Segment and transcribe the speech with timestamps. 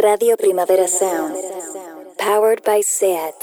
[0.00, 1.34] Radio Primavera Sound.
[2.18, 3.34] Powered by SEAT.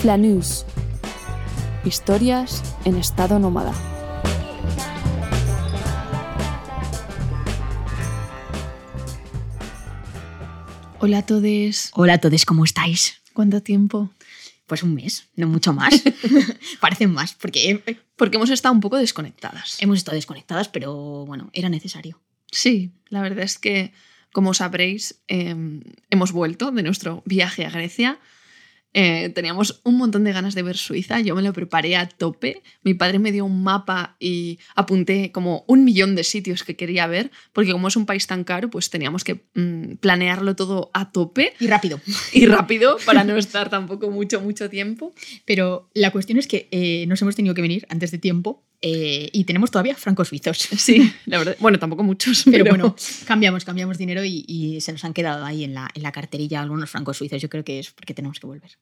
[0.00, 0.64] Flanús.
[1.84, 3.74] Historias en estado nómada.
[11.00, 11.90] Hola a todos.
[11.94, 13.20] Hola a todos, ¿cómo estáis?
[13.32, 14.10] ¿Cuánto tiempo?
[14.66, 16.02] Pues un mes, no mucho más.
[16.80, 17.82] Parecen más, porque
[18.16, 19.76] Porque hemos estado un poco desconectadas.
[19.80, 22.20] hemos estado desconectadas, pero bueno, era necesario.
[22.50, 23.92] Sí, la verdad es que,
[24.32, 25.54] como sabréis, eh,
[26.10, 28.18] hemos vuelto de nuestro viaje a Grecia.
[28.94, 32.62] Eh, teníamos un montón de ganas de ver Suiza, yo me lo preparé a tope.
[32.82, 37.06] Mi padre me dio un mapa y apunté como un millón de sitios que quería
[37.06, 41.10] ver, porque como es un país tan caro, pues teníamos que mm, planearlo todo a
[41.10, 42.00] tope Y rápido.
[42.32, 45.14] y rápido para no estar tampoco mucho, mucho tiempo.
[45.44, 49.30] Pero la cuestión es que eh, nos hemos tenido que venir antes de tiempo eh,
[49.32, 50.58] y tenemos todavía francos suizos.
[50.76, 51.56] Sí, la verdad.
[51.60, 52.94] Bueno, tampoco muchos, Pero bueno,
[53.26, 56.60] cambiamos, cambiamos dinero y, y se nos han quedado ahí en la, en la carterilla
[56.60, 57.40] algunos francos suizos.
[57.40, 58.72] Yo creo que es porque tenemos que volver.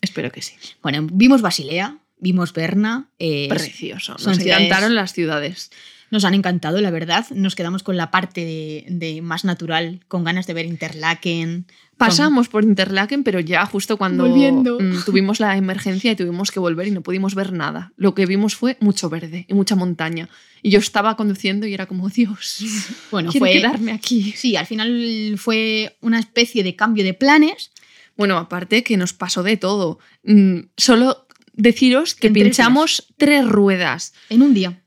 [0.00, 0.54] espero que sí.
[0.82, 3.08] Bueno, vimos Basilea, vimos Berna.
[3.18, 4.16] eh, Precioso.
[4.24, 5.70] Nos encantaron las ciudades.
[6.10, 7.26] Nos han encantado, la verdad.
[7.34, 11.62] Nos quedamos con la parte de, de más natural, con ganas de ver Interlaken.
[11.64, 16.58] con- Pasamos por Interlaken, pero ya justo cuando mm, tuvimos la emergencia y tuvimos que
[16.58, 17.92] volver y no pudimos ver nada.
[17.96, 20.28] Lo que vimos fue mucho verde y mucha montaña.
[20.62, 22.58] Y yo estaba conduciendo y era como, Dios,
[23.10, 24.32] Bueno, quiero fue, quedarme aquí.
[24.36, 27.70] Sí, al final fue una especie de cambio de planes.
[28.16, 29.98] Bueno, aparte que nos pasó de todo.
[30.24, 34.12] Mm, Solo deciros que pinchamos tres ruedas.
[34.28, 34.82] En un día.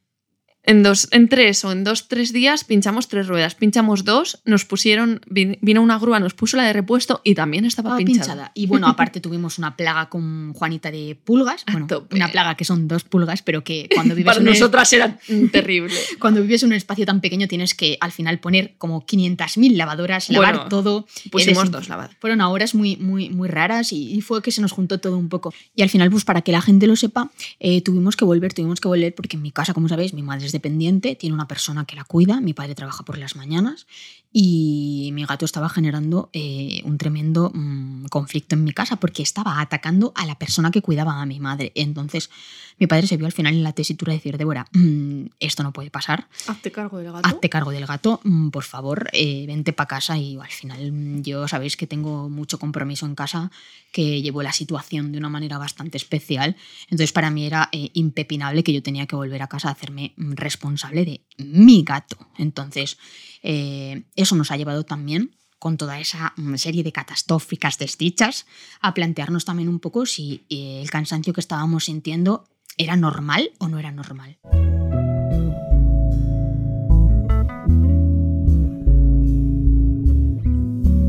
[0.66, 3.54] En, dos, en tres o en dos, tres días pinchamos tres ruedas.
[3.56, 7.66] Pinchamos dos, nos pusieron, vin- vino una grúa, nos puso la de repuesto y también
[7.66, 8.26] estaba Estaba pinchada.
[8.28, 8.52] pinchada.
[8.56, 11.66] Y bueno, aparte tuvimos una plaga con Juanita de pulgas.
[11.70, 14.94] Bueno, una plaga que son dos pulgas, pero que cuando vives, Para en un- nosotras
[14.94, 15.18] era
[15.52, 15.94] terrible.
[16.18, 20.30] cuando vives en un espacio tan pequeño tienes que al final poner como 500.000 lavadoras,
[20.30, 21.06] lavar Bueno, todo.
[21.30, 22.16] Pusimos dos lavadas.
[22.22, 25.18] Fueron a horas muy, muy, muy raras y, y fue que se nos juntó todo
[25.18, 25.54] un poco.
[25.76, 28.80] Y al final, pues para que la gente lo sepa, eh, tuvimos que volver, tuvimos
[28.80, 31.84] que volver porque en mi casa, como sabéis, mi madre es dependiente, tiene una persona
[31.84, 33.86] que la cuida, mi padre trabaja por las mañanas
[34.32, 39.60] y mi gato estaba generando eh, un tremendo mm, conflicto en mi casa porque estaba
[39.62, 41.72] atacando a la persona que cuidaba a mi madre.
[41.76, 42.32] Entonces,
[42.80, 45.72] mi padre se vio al final en la tesitura de decir, Débora, mm, esto no
[45.72, 47.28] puede pasar, Hazte cargo del gato.
[47.28, 51.22] hazte cargo del gato, mm, por favor, eh, vente para casa y al final mm,
[51.22, 53.52] yo sabéis que tengo mucho compromiso en casa,
[53.92, 56.56] que llevo la situación de una manera bastante especial,
[56.86, 60.14] entonces para mí era eh, impepinable que yo tenía que volver a casa a hacerme
[60.18, 62.18] mm, responsable de mi gato.
[62.38, 62.98] Entonces,
[63.42, 68.46] eh, eso nos ha llevado también con toda esa serie de catastróficas desdichas,
[68.82, 72.44] a plantearnos también un poco si eh, el cansancio que estábamos sintiendo
[72.78, 74.38] era normal o no era normal.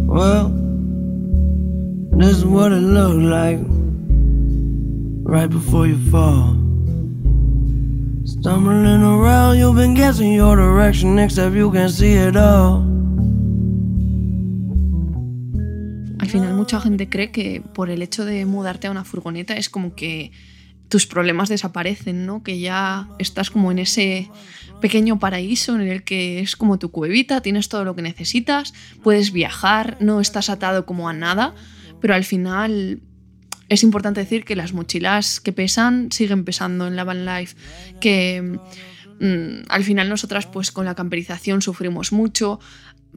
[0.07, 0.51] Well,
[2.13, 3.59] this is what it looked like
[5.25, 6.64] right before you fall.
[8.27, 12.83] Stumbling around, you've been guessing your direction, except you can see it all.
[16.19, 19.69] Al final mucha gente cree que por el hecho de mudarte a una furgoneta es
[19.69, 20.33] como que
[20.89, 22.43] tus problemas desaparecen, ¿no?
[22.43, 24.31] Que ya estás como en ese
[24.81, 29.33] pequeño paraíso en el que es como tu cuevita, tienes todo lo que necesitas, puedes
[29.33, 31.55] viajar, no estás atado como a nada,
[32.01, 33.01] pero al final
[33.75, 37.57] es importante decir que las mochilas que pesan siguen pesando en la van life,
[38.01, 38.59] que
[39.21, 42.61] mm, al final nosotras pues con la camperización sufrimos mucho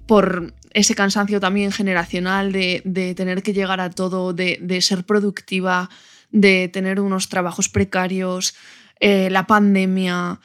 [0.05, 5.05] por ese cansancio también generacional de, de tener que llegar a todo, de, de ser
[5.05, 5.89] productiva,
[6.31, 8.55] de tener unos trabajos precarios,
[8.99, 10.39] eh, la pandemia.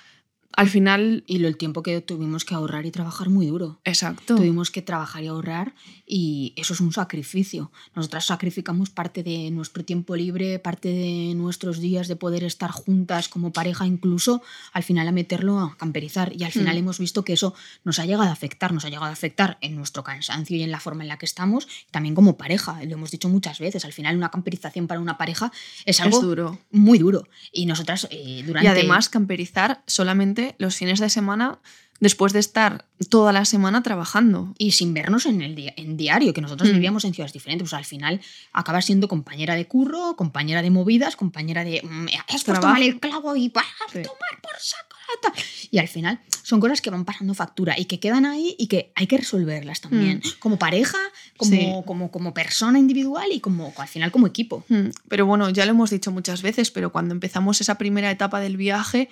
[0.54, 3.80] Al final, Y lo, el tiempo que tuvimos que ahorrar y trabajar muy duro.
[3.84, 4.36] exacto.
[4.36, 5.74] Tuvimos que trabajar y ahorrar
[6.14, 7.72] y eso es un sacrificio.
[7.94, 13.30] Nosotras sacrificamos parte de nuestro tiempo libre, parte de nuestros días de poder estar juntas
[13.30, 14.42] como pareja, incluso
[14.74, 16.30] al final a meterlo a camperizar.
[16.36, 16.78] Y al final Mm.
[16.80, 19.74] hemos visto que eso nos ha llegado a afectar, nos ha llegado a afectar en
[19.74, 22.84] nuestro cansancio y en la forma en la que estamos, también como pareja.
[22.84, 25.50] Lo hemos dicho muchas veces, al final una camperización para una pareja
[25.86, 26.58] es algo es duro.
[26.70, 27.26] muy duro.
[27.52, 28.66] Y nosotras eh, durante...
[28.66, 31.58] Y además, camperizar solamente los fines de semana
[32.02, 34.54] después de estar toda la semana trabajando.
[34.58, 36.72] Y sin vernos en el di- en diario, que nosotros Mm.
[36.74, 37.62] vivíamos en ciudades diferentes.
[37.70, 38.20] Pues al final
[38.52, 41.80] acabas siendo compañera de curro, compañera de movidas, compañera de.
[41.82, 42.72] mm, Has puesto Trabajo.
[42.74, 44.02] mal el clavo y vas a Sí.
[44.02, 44.96] tomar por saco.
[45.22, 45.38] la ta-".
[45.70, 48.92] Y al final son cosas que van pasando factura y que quedan ahí y que
[48.94, 50.18] hay que resolverlas también.
[50.24, 50.38] Mm.
[50.38, 50.96] Como pareja,
[51.36, 51.68] como, Sí.
[51.86, 54.64] como, como persona individual y como al final como equipo.
[54.68, 58.40] Mm, Pero bueno, ya lo hemos dicho muchas veces, pero cuando empezamos esa primera etapa
[58.40, 59.08] del viaje,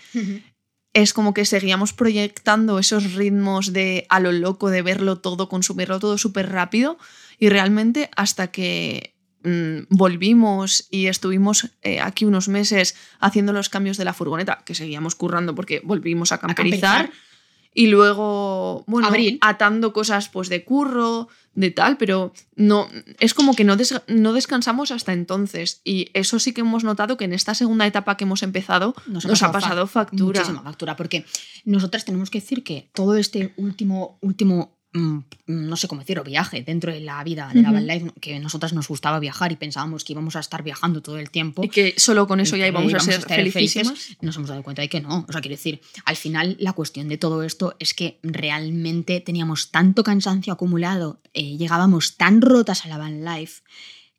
[0.92, 6.00] es como que seguíamos proyectando esos ritmos de a lo loco, de verlo todo, consumirlo
[6.00, 6.98] todo súper rápido
[7.38, 9.14] y realmente hasta que
[9.44, 14.74] mm, volvimos y estuvimos eh, aquí unos meses haciendo los cambios de la furgoneta, que
[14.74, 17.06] seguíamos currando porque volvimos a camperizar.
[17.06, 17.29] camperizar.
[17.72, 19.38] Y luego, bueno, Abril.
[19.40, 22.88] atando cosas pues de curro, de tal, pero no
[23.18, 25.80] es como que no, des- no descansamos hasta entonces.
[25.84, 29.24] Y eso sí que hemos notado que en esta segunda etapa que hemos empezado nos,
[29.42, 30.40] ha pasado fa- factura.
[30.40, 31.24] Muchísima factura, porque
[31.64, 36.92] nosotras tenemos que decir que todo este último, último no sé cómo decirlo, viaje dentro
[36.92, 37.74] de la vida de la Ujú.
[37.74, 41.18] van life, que nosotras nos gustaba viajar y pensábamos que íbamos a estar viajando todo
[41.18, 41.62] el tiempo.
[41.64, 43.88] Y que solo con eso ya íbamos a ser estar felicísimas.
[43.88, 45.24] felices, nos hemos dado cuenta de que no.
[45.28, 49.70] O sea, quiero decir, al final la cuestión de todo esto es que realmente teníamos
[49.70, 53.62] tanto cansancio acumulado, eh, llegábamos tan rotas a la van life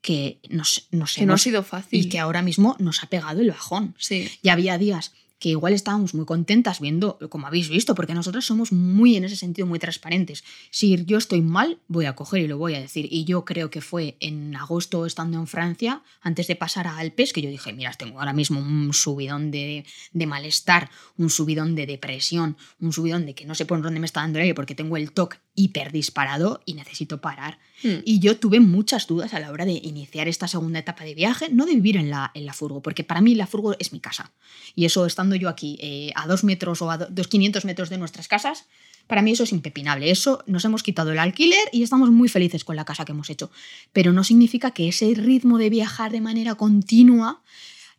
[0.02, 2.00] que nos, nos Que no ha sido fácil.
[2.06, 3.94] y que ahora mismo nos ha pegado el bajón.
[4.00, 4.30] Sí.
[4.42, 8.72] Y había días que igual estábamos muy contentas viendo, como habéis visto, porque nosotros somos
[8.72, 10.44] muy en ese sentido muy transparentes.
[10.70, 13.08] Si yo estoy mal, voy a coger y lo voy a decir.
[13.10, 17.34] Y yo creo que fue en agosto estando en Francia, antes de pasar a Alpes,
[17.34, 19.84] que yo dije, mira, tengo ahora mismo un subidón de,
[20.14, 24.06] de malestar, un subidón de depresión, un subidón de que no sé por dónde me
[24.06, 27.60] está dando el aire porque tengo el TOC hiper disparado y necesito parar.
[27.84, 28.04] Mm.
[28.06, 31.50] Y yo tuve muchas dudas a la hora de iniciar esta segunda etapa de viaje,
[31.50, 34.00] no de vivir en la, en la furgo, porque para mí la furgo es mi
[34.00, 34.32] casa.
[34.76, 37.90] Y eso estando yo aquí eh, a dos metros o a do- dos 500 metros
[37.90, 38.66] de nuestras casas,
[39.08, 40.10] para mí eso es impepinable.
[40.10, 43.30] Eso nos hemos quitado el alquiler y estamos muy felices con la casa que hemos
[43.30, 43.52] hecho.
[43.92, 47.42] Pero no significa que ese ritmo de viajar de manera continua...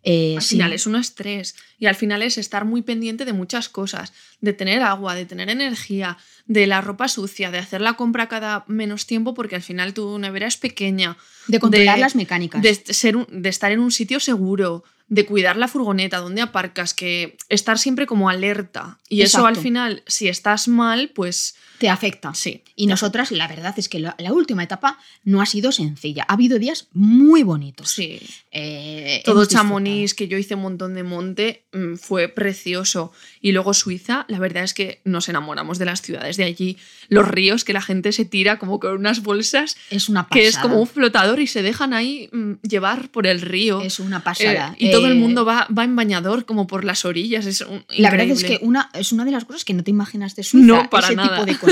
[0.04, 3.32] eh, Al sí- final es un estrés y al final es estar muy pendiente de
[3.32, 7.92] muchas cosas, de tener agua, de tener energía, de la ropa sucia, de hacer la
[7.94, 11.16] compra cada menos tiempo porque al final tu nevera es pequeña,
[11.46, 12.62] de controlar de- las mecánicas.
[12.62, 16.94] de, ser un- de estar en un sitio seguro, de cuidar la furgoneta, donde aparcas,
[16.94, 18.98] que estar siempre como alerta.
[19.08, 22.32] Y eso al final, si estás mal, pues te afecta.
[22.32, 22.62] sí.
[22.76, 26.24] Y nosotras, la verdad es que la, la última etapa no ha sido sencilla.
[26.28, 27.90] Ha habido días muy bonitos.
[27.90, 28.20] Sí.
[28.52, 29.44] Eh, Todo.
[29.46, 33.10] Chamonix, que yo hice un montón de monte, mm, fue precioso.
[33.40, 36.76] Y luego Suiza, la verdad es que nos enamoramos de las ciudades de allí.
[37.08, 40.40] Los ríos que la gente se tira como con unas bolsas, Es una pasada.
[40.42, 43.80] que es como un flotador y se dejan ahí mm, llevar por el río.
[43.80, 44.76] Es una Eh, pasada.
[44.78, 47.44] y todo el Eh, mundo va, va en bañador como por las orillas.
[47.46, 49.90] Es un- La verdad es que una, es una de las cosas que no te
[49.90, 51.36] imaginas de Suiza, No, para ese nada.
[51.38, 51.71] tipo de cosas.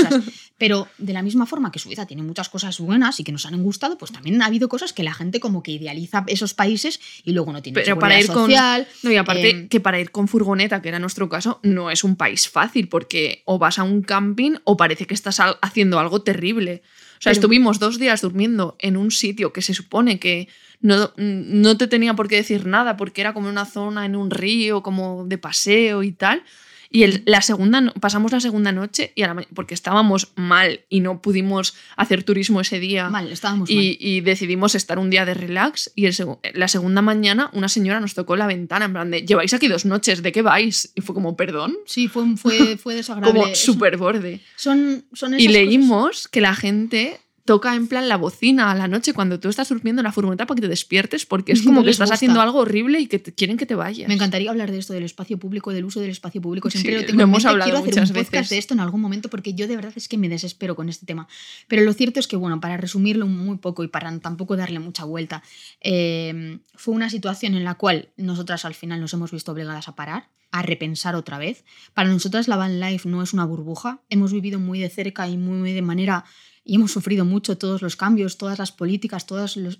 [0.57, 3.61] Pero de la misma forma que Suiza tiene muchas cosas buenas y que nos han
[3.63, 7.31] gustado, pues también ha habido cosas que la gente como que idealiza esos países y
[7.31, 8.87] luego no tiene Pero para ir con- social.
[9.01, 12.03] No, y aparte eh, que para ir con furgoneta, que era nuestro caso, no es
[12.03, 16.21] un país fácil porque o vas a un camping o parece que estás haciendo algo
[16.21, 16.83] terrible.
[16.83, 20.47] O sea, Pero- estuvimos dos días durmiendo en un sitio que se supone que
[20.79, 24.31] no, no te tenía por qué decir nada porque era como una zona en un
[24.31, 26.43] río, como de paseo y tal.
[26.93, 30.99] Y el- la segunda, pasamos la segunda noche y a la porque estábamos mal y
[30.99, 33.09] no pudimos hacer turismo ese día.
[33.09, 33.77] mal, estábamos mal.
[33.83, 36.15] Y, y decidimos estar un día de relax y el
[36.53, 39.85] la segunda mañana una señora nos tocó la ventana en plan de, lleváis aquí dos
[39.85, 40.91] noches, ¿de qué vais?
[40.95, 43.41] Y fue como, perdón, Sí, fue, fue, fue desagradable.
[43.41, 44.41] como súper borde.
[44.57, 49.13] Son, son Y leímos que la gente toca en plan la bocina a la noche
[49.13, 51.83] cuando tú estás durmiendo en la furgoneta para que te despiertes porque es No como
[51.83, 52.15] que estás gusta.
[52.15, 54.07] haciendo algo horrible y que te- quieren que te vayas.
[54.07, 56.69] Me encantaría hablar de esto, del espacio público, del uso del espacio público.
[56.69, 57.49] Siempre Sí, lo tengo lo en hemos mente.
[57.49, 60.07] hablado Quiero hacer un podcast de esto en algún momento porque yo de verdad es
[60.07, 61.27] que me desespero con este tema.
[61.67, 65.03] Pero lo cierto es que, bueno, para resumirlo muy poco y para tampoco darle mucha
[65.05, 65.43] vuelta,
[65.81, 69.95] eh, fue una situación en la cual nosotras al final nos hemos visto obligadas a
[69.95, 71.63] parar, a repensar otra vez.
[71.93, 74.01] Para nosotras la van life no es una burbuja.
[74.09, 76.25] Hemos vivido muy de cerca y muy de manera
[76.63, 79.79] y hemos sufrido mucho todos los cambios, todas las políticas, todas los,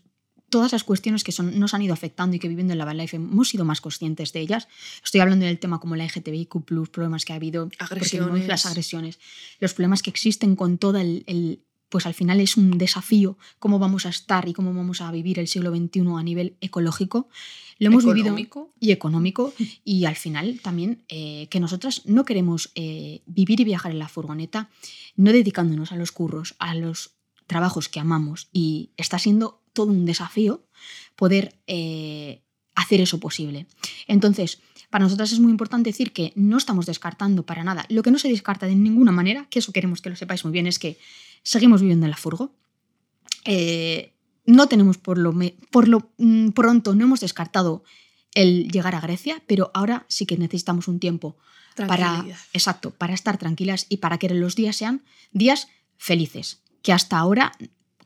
[0.49, 2.97] todas las cuestiones que son, nos han ido afectando y que viviendo en la van
[2.97, 4.67] life hemos sido más conscientes de ellas.
[5.03, 8.47] Estoy hablando del tema como la LGTBIQ+, problemas que ha habido, porque Agresiones.
[8.47, 9.19] las agresiones,
[9.59, 13.77] los problemas que existen con todo el, el- pues al final es un desafío cómo
[13.77, 17.27] vamos a estar y cómo vamos a vivir el siglo XXI a nivel ecológico.
[17.77, 18.73] Lo hemos vivido Económico.
[18.79, 23.91] y económico y al final también eh, que nosotras no queremos eh, vivir y viajar
[23.91, 24.69] en la furgoneta
[25.17, 27.11] no dedicándonos a los curros, a los
[27.45, 30.63] trabajos que amamos y está siendo todo un desafío
[31.17, 32.41] poder eh,
[32.73, 33.67] hacer eso posible.
[34.07, 37.85] Entonces, para nosotras es muy importante decir que no estamos descartando para nada.
[37.89, 40.51] Lo que no se descarta de ninguna manera, que eso queremos que lo sepáis muy
[40.51, 40.99] bien, es que
[41.43, 42.53] seguimos viviendo en la furgo.
[43.45, 44.13] Eh,
[44.45, 45.33] no tenemos por lo,
[45.71, 47.83] por lo mm, pronto, no hemos descartado
[48.35, 51.37] el llegar a Grecia, pero ahora sí que necesitamos un tiempo
[51.87, 56.61] para, exacto, para estar tranquilas y para que los días sean días felices.
[56.81, 57.53] Que hasta ahora,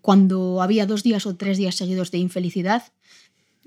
[0.01, 2.83] cuando había dos días o tres días seguidos de infelicidad,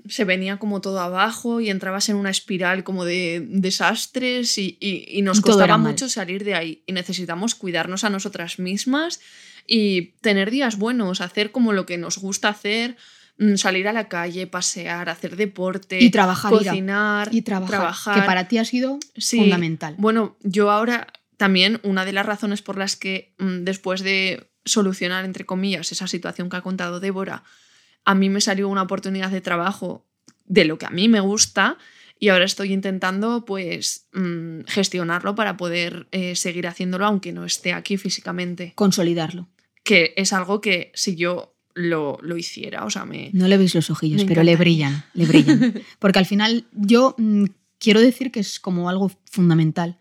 [0.07, 5.21] se venía como todo abajo y entrabas en una espiral como de desastres y, y,
[5.21, 6.83] nos costaba mucho salir de ahí.
[6.85, 9.19] Y necesitamos cuidarnos a nosotras mismas
[9.67, 12.97] y tener días buenos, hacer como lo que nos gusta hacer,
[13.37, 18.47] mm, salir a la calle, pasear, hacer deporte, y trabajar, cocinar y trabajar, que para
[18.47, 19.95] ti ha sido fundamental.
[19.97, 25.25] Bueno, yo ahora también una de las razones por las que mm, después de solucionar
[25.25, 27.43] entre comillas esa situación que ha contado Débora,
[28.05, 30.05] a mí me salió una oportunidad de trabajo
[30.45, 31.77] de lo que a mí me gusta
[32.19, 37.73] y ahora estoy intentando pues mm, gestionarlo para poder eh, seguir haciéndolo aunque no esté
[37.73, 38.73] aquí físicamente.
[38.75, 39.47] Consolidarlo.
[39.83, 43.29] Que es algo que si yo lo, lo hiciera, o sea, me...
[43.31, 45.81] No le veis los ojillos, pero le brillan, le brillan.
[45.99, 47.45] Porque al final yo mm,
[47.79, 49.97] quiero decir que es como algo fundamental.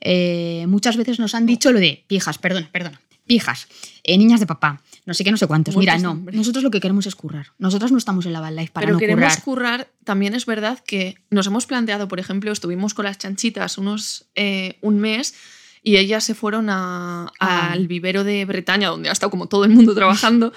[0.00, 3.68] Eh, muchas veces nos han dicho lo de pijas, perdón, perdón, pijas,
[4.04, 5.76] eh, niñas de papá, no sé qué, no sé cuántos.
[5.76, 7.48] Mira, no, nosotros lo que queremos es currar.
[7.58, 9.88] Nosotros no estamos en la Bad Life para Pero no queremos currar.
[10.04, 14.78] También es verdad que nos hemos planteado, por ejemplo, estuvimos con las chanchitas unos eh,
[14.80, 15.34] un mes
[15.82, 17.72] y ellas se fueron a, Ah.
[17.72, 20.52] al vivero de Bretaña, donde ha estado como todo el mundo trabajando.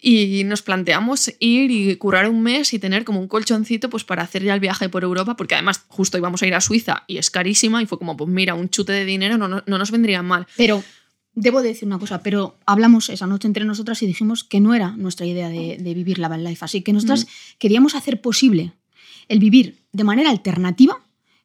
[0.00, 4.22] Y nos planteamos ir y currar un mes y tener como un colchoncito pues para
[4.22, 7.18] hacer ya el viaje por Europa, porque además justo íbamos a ir a Suiza y
[7.18, 9.90] es carísima y fue como, pues mira, un chute de dinero no, no, no nos
[9.90, 10.46] vendría mal.
[10.56, 10.84] Pero
[11.40, 14.90] debo decir una cosa, pero hablamos esa noche entre nosotras y dijimos que no era
[14.96, 16.64] nuestra idea de, de vivir la Bad Life.
[16.64, 17.26] Así que nosotras
[17.58, 18.72] queríamos hacer posible
[19.28, 21.00] el vivir de manera alternativa,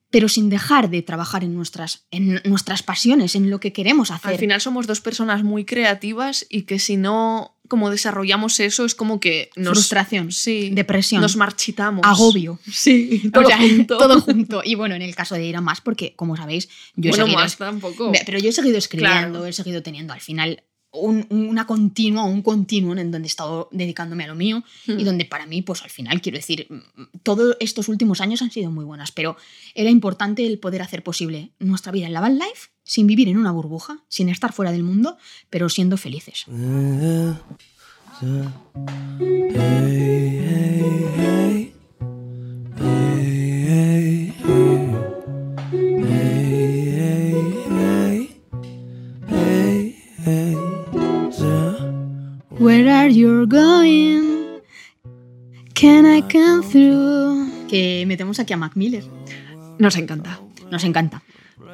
[0.09, 4.31] pero sin dejar de trabajar en nuestras, en nuestras pasiones, en lo que queremos hacer.
[4.31, 8.93] Al final somos dos personas muy creativas y que si no como desarrollamos eso es
[8.93, 12.01] como que nos Frustración, sí, depresión, nos marchitamos.
[12.05, 12.59] agobio.
[12.71, 13.97] Sí, O todo sea, junto.
[13.97, 14.61] todo junto.
[14.63, 17.25] Y bueno, en el caso de ir a más, porque como sabéis, yo he bueno,
[17.25, 18.11] seguido más tampoco.
[18.27, 19.45] Pero yo he seguido escribiendo, Claro.
[19.47, 20.61] he seguido teniendo al final
[20.93, 24.99] un, una continua, un continuo en donde he estado dedicándome a lo mío Hmm.
[24.99, 28.51] y donde para mí, pues al final, quiero decir, mm, todos estos últimos años han
[28.51, 29.37] sido muy buenas, pero
[29.75, 33.37] era importante el poder hacer posible nuestra vida en la van life sin vivir en
[33.37, 35.17] una burbuja, sin estar fuera del mundo,
[35.49, 36.45] pero siendo felices.
[52.63, 54.61] Where are you going?
[55.75, 57.67] Can I come through?
[57.67, 59.03] Que metemos aquí a Mac Miller.
[59.79, 60.39] Nos encanta.
[60.71, 61.21] Nos encanta.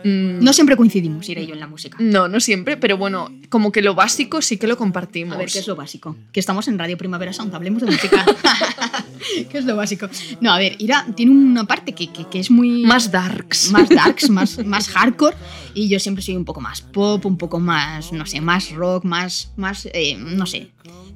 [0.03, 1.97] Mm, No siempre coincidimos, Iré y yo, en la música.
[1.99, 5.35] no, no siempre, pero bueno, como que lo básico sí que lo compartimos.
[5.35, 6.15] A ver, ¿qué es lo básico?
[6.31, 8.25] Que estamos en Radio Primavera Sound, hablemos de música.
[9.51, 10.07] ¿Qué es lo básico?
[10.41, 12.83] No, a ver, Ira tiene una parte que, que- que es muy...
[12.83, 13.71] Más darks.
[13.71, 15.35] Más darks, más, más hardcore.
[15.73, 19.03] Y yo siempre soy un poco más pop, un poco más, no sé, más rock,
[19.05, 20.69] más, más eh, no sé.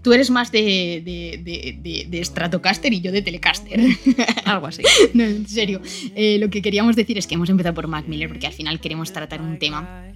[0.04, 3.80] Tú eres más de, de, de, de- Stratocaster y yo de Telecaster.
[4.46, 4.84] Algo así.
[5.14, 5.82] no, en serio.
[6.16, 8.80] Eh, lo que queríamos decir es que hemos empezado por Mac Miller porque al final
[8.80, 10.12] queremos tratar un tema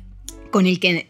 [0.52, 1.08] con el que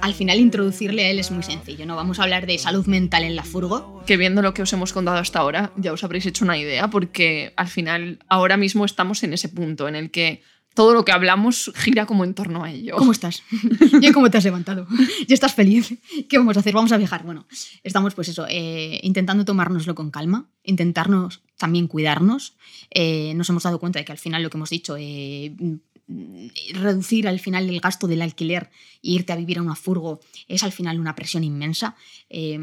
[0.00, 1.86] al final introducirle a él es muy sencillo.
[1.86, 4.02] No vamos a hablar de salud mental en la furgo.
[4.06, 6.88] Que viendo lo que os hemos contado hasta ahora, ya os habréis hecho una idea,
[6.90, 10.42] porque al final, ahora mismo estamos en ese punto en el que
[10.76, 12.96] todo lo que hablamos gira como en torno a ello.
[12.96, 13.42] ¿Cómo estás?
[14.00, 14.86] ¿Y cómo te has levantado?
[15.26, 15.98] ¿Ya estás feliz?
[16.28, 16.74] ¿Qué vamos a hacer?
[16.74, 17.24] Vamos a viajar.
[17.24, 17.46] Bueno,
[17.82, 22.56] estamos pues eso, eh, intentando tomárnoslo con calma, intentarnos también cuidarnos.
[22.90, 25.56] Eh, nos hemos dado cuenta de que al final lo que hemos dicho, eh,
[26.74, 28.70] reducir al final el gasto del alquiler
[29.02, 31.96] e irte a vivir a una furgo es al final una presión inmensa.
[32.30, 32.58] Eh,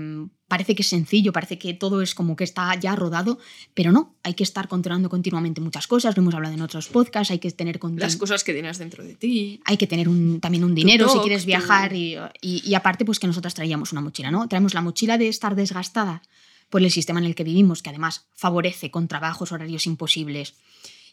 [0.48, 3.40] parece que es sencillo, parece que todo es como que está ya rodado,
[3.74, 7.32] pero no, hay que estar controlando continuamente muchas cosas, lo hemos hablado en otros podcasts,
[7.32, 9.60] hay que tener Las cosas que tienes dentro de ti.
[9.66, 13.04] hay que tener un- también un dinero si quieres tu- viajar y, y- y aparte
[13.04, 14.48] pues que nosotras traíamos una mochila, ¿no?
[14.48, 16.22] Traemos la mochila de estar desgastada
[16.70, 20.54] por el sistema en el que vivimos, que además favorece con trabajos horarios imposibles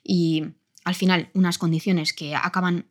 [0.04, 0.44] y
[0.84, 2.86] al final unas condiciones que acaban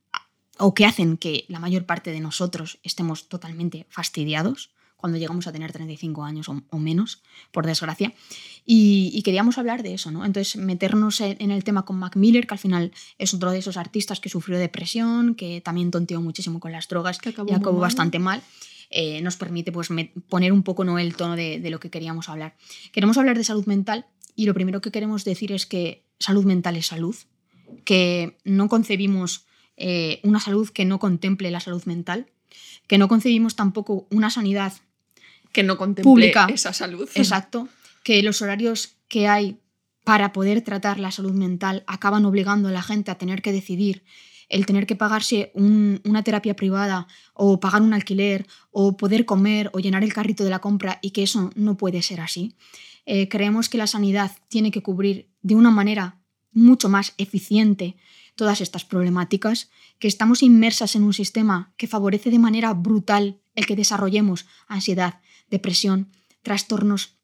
[0.57, 5.53] o que hacen que la mayor parte de nosotros estemos totalmente fastidiados cuando llegamos a
[5.53, 8.13] tener 35 años o, o menos, por desgracia.
[8.65, 10.25] Y, y queríamos hablar de eso, ¿no?
[10.25, 13.77] Entonces, meternos en, el tema con Mac Miller, que al final es otro de esos
[13.77, 17.73] artistas que sufrió depresión, que también tonteó muchísimo con las drogas Que acabó y acabó
[17.75, 17.81] mal.
[17.83, 18.43] bastante mal.
[18.89, 19.87] eh, nos permite pues,
[20.27, 20.99] poner un poco ¿no?
[20.99, 22.57] el tono de, de lo que queríamos hablar.
[22.91, 24.05] Queremos hablar de salud mental
[24.35, 27.15] y lo primero que queremos decir es que salud mental es salud,
[27.85, 29.45] que no concebimos
[29.77, 32.27] eh, una salud que no contemple la salud mental,
[32.87, 34.73] que no concebimos tampoco una sanidad
[35.51, 36.47] Que no contemple Pública.
[36.51, 37.09] esa salud.
[37.15, 37.67] Exacto,
[38.03, 39.57] que los horarios que hay
[40.03, 44.03] para poder tratar la salud mental acaban obligando a la gente a tener que decidir
[44.49, 49.69] el tener que pagarse un- una terapia privada o pagar un alquiler o poder comer
[49.73, 52.55] o llenar el carrito de la compra y que eso no puede ser así.
[53.05, 56.18] Eh, creemos que la sanidad tiene que cubrir de una manera
[56.59, 57.95] mucho más eficiente
[58.35, 63.65] todas estas problemáticas, que estamos inmersas en un sistema que favorece de manera brutal el
[63.65, 66.09] que desarrollemos ansiedad, depresión,
[66.41, 67.15] trastornos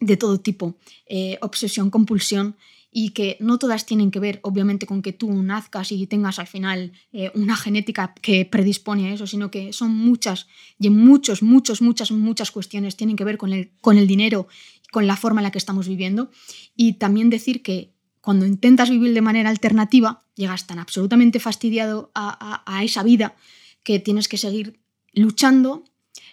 [0.00, 0.76] de todo tipo,
[1.06, 2.56] eh, obsesión, compulsión,
[2.94, 6.46] y que no todas tienen que ver, obviamente, con que tú nazcas y tengas al
[6.46, 10.46] final eh, una genética que predispone a eso, sino que son muchas
[10.78, 14.46] y en muchos, muchos, muchas, muchas cuestiones tienen que ver con el, con el dinero,
[14.90, 16.30] con la forma en la que estamos viviendo.
[16.76, 22.80] Y también decir que cuando intentas vivir de manera alternativa, llegas tan absolutamente fastidiado a,
[22.82, 23.34] esa vida
[23.82, 24.80] que tienes que seguir
[25.12, 25.84] luchando,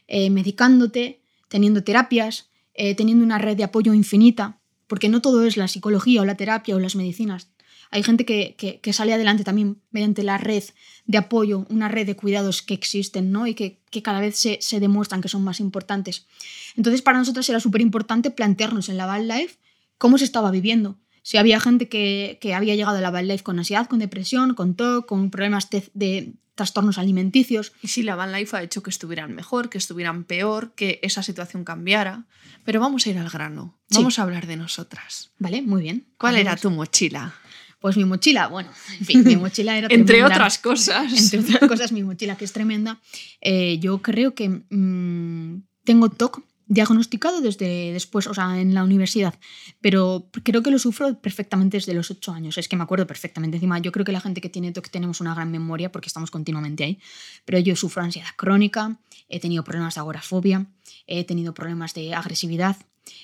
[0.07, 1.19] eh, medicándote,
[1.49, 6.21] teniendo terapias, eh, teniendo una red de apoyo infinita, porque no todo es la psicología
[6.21, 7.49] o la terapia o las medicinas.
[7.91, 10.63] Hay gente que, sale adelante también mediante la red
[11.07, 13.47] de apoyo, una red de cuidados que existen ¿no?
[13.47, 16.27] y que, cada vez se, se demuestran que son más importantes.
[16.75, 19.57] Entonces, para nosotros era súper importante plantearnos en la Van Life
[19.97, 20.99] cómo se estaba viviendo.
[21.29, 24.73] Si había gente que, que había llegado a la Life con ansiedad, con depresión, con
[24.73, 27.71] TOC, con problemas de, de trastornos alimenticios.
[27.83, 31.21] Y si la van life ha hecho que estuvieran mejor, que estuvieran peor, que esa
[31.21, 32.25] situación cambiara.
[32.63, 33.77] Pero vamos a ir al grano.
[33.91, 33.97] Sí.
[33.97, 35.29] Vamos a hablar de nosotras.
[35.37, 35.61] ¿Vale?
[35.61, 36.07] Muy bien.
[36.17, 37.35] ¿Cuál era Hacemos- tu mochila?
[37.79, 40.33] Pues mi mochila, bueno, en fin, mi mochila era Entre tremenda.
[40.35, 41.13] otras cosas.
[41.33, 42.97] Entre otras cosas, mi mochila, que es tremenda.
[43.39, 49.33] Eh, yo creo que mm, tengo TOC diagnosticado desde después, o sea, en la universidad,
[49.81, 52.57] pero creo que lo sufro perfectamente desde los ocho años.
[52.59, 53.57] Es que me acuerdo perfectamente.
[53.57, 56.29] Encima, yo creo que la gente que tiene TOC tenemos una gran memoria porque estamos
[56.31, 56.99] continuamente ahí.
[57.43, 60.67] Pero yo sufro ansiedad crónica, he tenido problemas de agorafobia,
[61.07, 62.77] he tenido problemas de agresividad,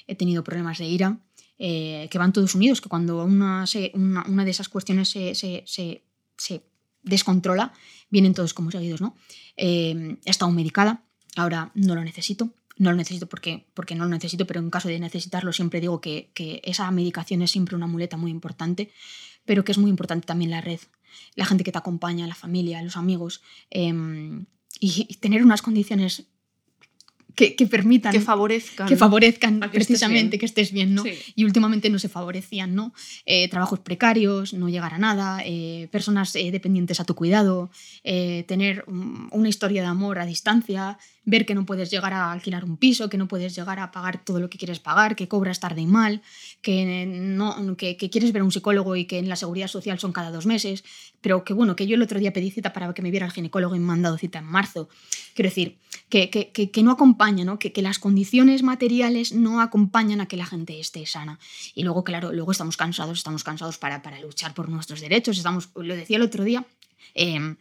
[0.08, 1.20] he tenido problemas de ira,
[1.60, 6.62] eh, que van todos unidos, que cuando una, una, de esas cuestiones se- se
[7.04, 7.72] descontrola,
[8.10, 9.16] vienen todos como seguidos, ¿no?
[9.56, 11.04] Eh, he estado medicada,
[11.36, 12.50] ahora no lo necesito.
[12.78, 16.02] No lo necesito porque, porque no lo necesito, pero en caso de necesitarlo siempre digo
[16.02, 18.92] que, que esa medicación es siempre una muleta muy importante,
[19.46, 20.80] pero que es muy importante también la red,
[21.36, 24.46] la gente que te acompaña, la familia, los amigos, em,
[24.80, 26.28] y, y tener unas condiciones
[27.36, 28.88] que, que permitan que favorezcan.
[28.88, 31.04] que favorezcan que precisamente que estés bien, ¿no?
[31.04, 31.14] Sí.
[31.36, 32.94] Y últimamente no se favorecían, ¿no?
[33.26, 37.70] Eh, trabajos precarios, no llegar a nada, eh, personas eh, dependientes a tu cuidado,
[38.04, 42.64] tener mm, una historia de amor a distancia, ver que no puedes llegar a alquilar
[42.64, 45.60] un piso, que no puedes llegar a pagar todo lo que quieres pagar, que cobras
[45.60, 46.22] tarde y mal,
[46.62, 50.12] que, no, que, quieres ver a un psicólogo y que en la seguridad social son
[50.12, 50.84] cada dos meses,
[51.22, 53.32] pero que bueno, que yo el otro día pedí cita para que me viera el
[53.32, 54.88] ginecólogo y me han dado cita en marzo.
[55.34, 55.78] Quiero decir,
[56.10, 57.58] que, que, que, no acompaña, ¿no?
[57.58, 61.40] Que, que las condiciones materiales no acompañan a que la gente esté sana.
[61.74, 65.38] Y luego, claro, luego estamos cansados, estamos cansados para, para luchar por nuestros derechos.
[65.38, 66.66] Estamos, lo decía el otro día,
[67.16, 67.56] eh,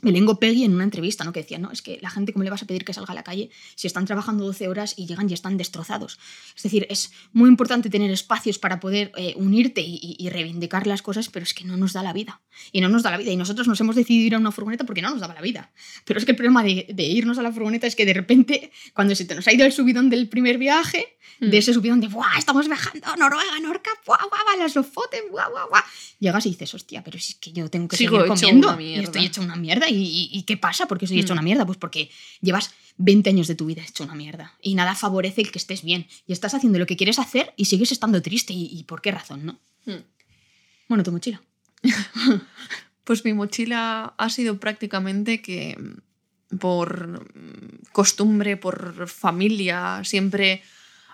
[0.00, 1.32] Belengo Peggy en una entrevista, ¿no?
[1.32, 3.14] Que decía, no, es que la gente, ¿cómo le vas a pedir que salga a
[3.14, 6.18] la calle si están trabajando 12 horas y llegan y están destrozados?
[6.56, 11.28] Es decir, es muy importante tener espacios para poder eh, unirte y, reivindicar las cosas,
[11.30, 12.40] pero es que no nos da la vida.
[12.70, 13.32] Y no nos da la vida.
[13.32, 15.72] Y nosotros nos hemos decidido ir a una furgoneta porque no nos daba la vida.
[16.04, 18.70] Pero es que el problema de, de irnos a la furgoneta es que de repente,
[18.94, 21.50] cuando se te nos ha ido el subidón del primer viaje, Mm.
[21.50, 22.38] de ese subidón de ¡buah!
[22.38, 24.56] Estamos viajando a Noruega, Norca, ¡buah, buah, buah!
[24.58, 25.84] Las Lofoten, ¡buah, buah, buah!
[26.18, 28.72] Llegas y dices, hostia, pero si es que yo tengo que Sigo seguir hecho comiendo.
[28.72, 29.87] una Y estoy hecho una mierda.
[29.88, 30.86] ¿Y, y- y qué pasa?
[30.86, 31.38] ¿Por qué estoy hecho Mm.
[31.38, 31.66] una mierda?
[31.66, 34.54] Pues porque llevas 20 años de tu vida hecho una mierda.
[34.62, 36.06] Y nada favorece el que estés bien.
[36.26, 38.52] Y estás haciendo lo que quieres hacer y sigues estando triste.
[38.52, 39.58] ¿Y, y por qué razón, no?
[39.86, 40.02] Mm.
[40.88, 41.40] Bueno, tu mochila.
[43.04, 47.26] Pues mi mochila ha sido prácticamente que mm, por
[47.92, 50.62] costumbre, por familia, siempre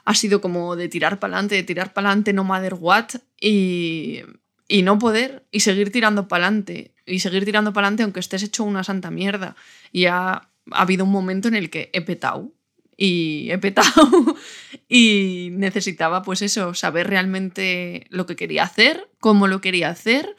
[0.04, 3.06] ha sido como de tirar para adelante, de tirar para adelante, no matter what,
[3.40, 4.20] y,
[4.68, 8.42] y no poder, y seguir tirando para adelante, y seguir tirando para adelante aunque estés
[8.42, 9.56] hecho una santa mierda.
[9.92, 12.52] Y ha, ha habido un momento en el que he petado,
[12.96, 13.92] y he petado,
[14.88, 20.36] y necesitaba pues eso, saber realmente lo que quería hacer, cómo lo quería hacer,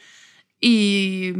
[0.59, 1.33] y,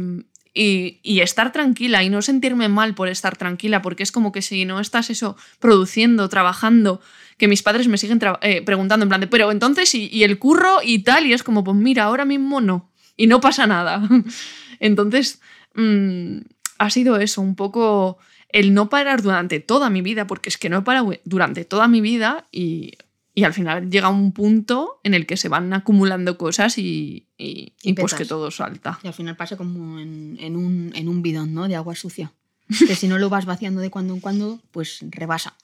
[0.54, 4.42] y, y estar tranquila y no sentirme mal por estar tranquila, porque es como que
[4.42, 7.00] si no estás eso produciendo, trabajando,
[7.36, 10.38] que mis padres me siguen eh, preguntando en plan de, pero entonces, ¿y, y el
[10.38, 11.26] curro y tal?
[11.26, 14.02] Y es como, pues mira, ahora mismo no, y no pasa nada.
[14.80, 15.40] Entonces,
[15.74, 16.38] mm,
[16.78, 18.18] ha sido eso, un poco
[18.50, 21.88] el no parar durante toda mi vida, porque es que no he parado durante toda
[21.88, 22.92] mi vida y,
[23.34, 27.74] y al final llega un punto en el que se van acumulando cosas y, y,
[27.82, 28.98] Y pues que todo salta.
[29.02, 31.68] Y al final pasa como en, en un, en un bidón, ¿no?
[31.68, 32.32] De agua sucia.
[32.68, 35.54] Que si no lo vas vaciando de cuando en cuando, pues rebasa.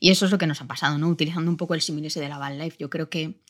[0.00, 1.08] Y eso es lo que nos ha pasado, ¿no?
[1.08, 2.76] Utilizando un poco el símil ese de la van life.
[2.78, 3.40] Yo creo que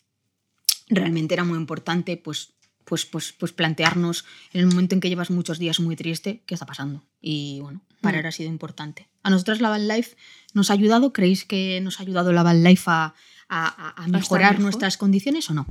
[0.88, 2.52] realmente era muy importante, pues,
[2.84, 6.54] pues, pues, pues plantearnos en el momento en que llevas muchos días muy triste, qué
[6.54, 7.02] está pasando.
[7.20, 8.26] Y bueno, parar Mm.
[8.28, 9.08] ha sido importante.
[9.22, 10.16] ¿A nosotros la van life
[10.52, 11.12] nos ha ayudado?
[11.14, 13.14] ¿Creéis que nos ha ayudado la van life a,
[13.48, 13.66] a-
[13.98, 14.62] a- a mejorar mejor?
[14.62, 15.66] nuestras condiciones o no?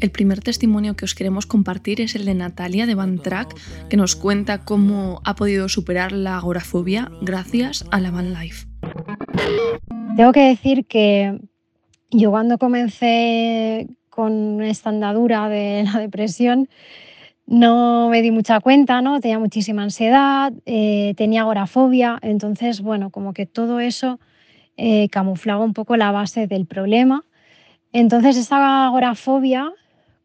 [0.00, 3.54] El primer testimonio que os queremos compartir es el de Natalia de Van Track,
[3.88, 8.66] que nos cuenta cómo ha podido superar la agorafobia gracias a la Van Life.
[10.16, 11.38] Tengo que decir que
[12.10, 16.68] yo cuando comencé con esta andadura de la depresión
[17.46, 19.20] no me di mucha cuenta, ¿no?
[19.20, 24.20] Tenía muchísima ansiedad, eh, tenía agorafobia, entonces, bueno, como que todo eso
[24.76, 27.24] eh, camuflaba un poco la base del problema.
[27.92, 29.72] Entonces, esa agorafobia,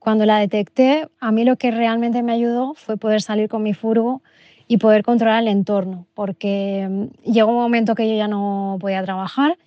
[0.05, 3.73] cuando la detecté, a mí lo que realmente me ayudó fue poder salir con mi
[3.73, 4.21] furgo
[4.67, 9.01] y poder controlar el entorno, porque mm, llegó un momento que yo ya no podía
[9.01, 9.57] trabajar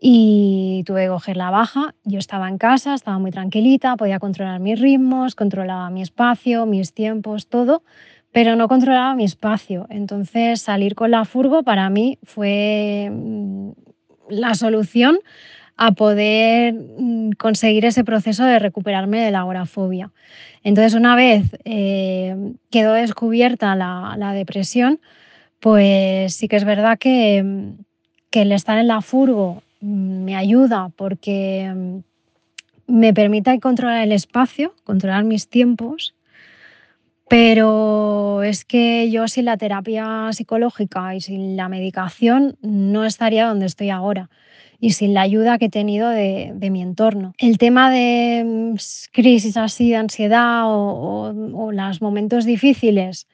[0.00, 1.96] y tuve que coger la baja.
[2.04, 6.92] Yo estaba en casa, estaba muy tranquilita, podía controlar mis ritmos, controlaba mi espacio, mis
[6.94, 7.82] tiempos, todo,
[8.30, 9.88] pero no controlaba mi espacio.
[9.90, 13.70] Entonces salir con la furgo para mí fue mm,
[14.28, 15.18] la solución
[15.76, 20.10] a poder mm, conseguir ese proceso de recuperarme de la agorafobia.
[20.62, 22.34] Entonces, una vez eh,
[22.70, 25.00] quedó descubierta la, depresión,
[25.60, 27.84] pues sí que es verdad que, mm,
[28.30, 32.02] que el estar en la furgo mm, me ayuda porque
[32.86, 36.14] me permite controlar el espacio, controlar mis tiempos,
[37.28, 43.66] pero es que yo sin la terapia psicológica y sin la medicación no estaría donde
[43.66, 44.30] estoy ahora
[44.80, 47.32] y sin la ayuda que he tenido de, de mi entorno.
[47.38, 48.74] El tema de mm,
[49.12, 53.26] crisis así de ansiedad o, o- o los momentos difíciles,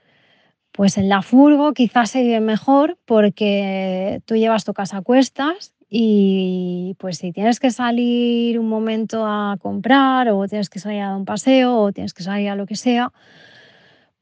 [0.73, 5.75] pues en la furgo quizás se vive mejor porque tú llevas tu casa a cuestas
[5.91, 11.09] y pues si tienes que salir un momento a comprar o tienes que salir a
[11.09, 13.13] dar un paseo o tienes que salir a lo que sea,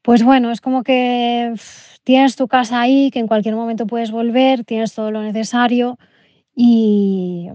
[0.03, 1.55] pues bueno, es como que
[2.05, 5.99] tienes tu casa ahí, que en cualquier momento puedes volver, tienes todo lo necesario
[6.63, 7.49] y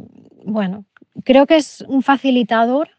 [0.45, 0.85] bueno,
[1.23, 2.89] creo que es un facilitador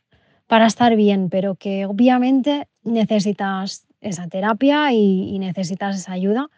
[0.46, 6.48] para estar bien, pero que obviamente necesitas esa terapia y, necesitas esa ayuda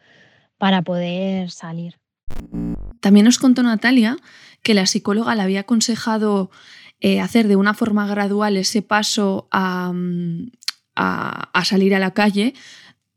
[0.59, 1.95] para poder salir.
[3.01, 4.19] También nos contó Natalia
[4.63, 6.51] que la psicóloga le había aconsejado
[7.01, 10.51] eh, hacer de una forma gradual ese paso a, mm,
[10.95, 12.53] a- a salir a la calle.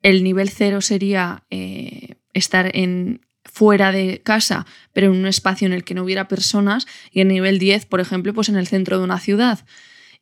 [0.01, 5.73] El nivel cero sería eh, estar en, fuera de casa, pero en un espacio en
[5.73, 8.97] el que no hubiera personas, y el nivel 10, por ejemplo, pues en el centro
[8.97, 9.65] de una ciudad.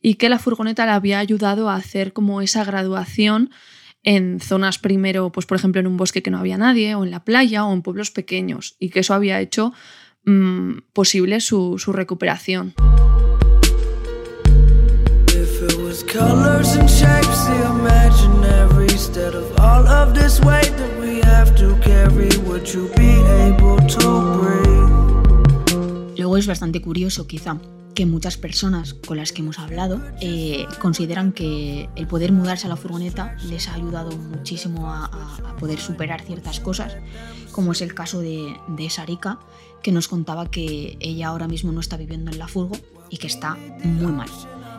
[0.01, 3.51] Y que la furgoneta le había ayudado a hacer como esa graduación
[4.03, 7.12] en zonas primero, pues por ejemplo en un bosque que no había nadie, o en
[7.12, 9.73] la playa, o en pueblos pequeños, y que eso había hecho
[10.25, 12.73] mm, posible su, su recuperación.
[26.18, 27.58] Luego es bastante curioso, quizá,
[27.96, 32.70] que muchas personas con las que hemos hablado eh, consideran que el poder mudarse a
[32.70, 36.98] la furgoneta les ha ayudado muchísimo a poder superar ciertas cosas,
[37.52, 39.39] como es el caso de, de Sarika,
[39.82, 42.76] que nos contaba que ella ahora mismo no está viviendo en la furgo
[43.10, 44.30] y que está muy mal.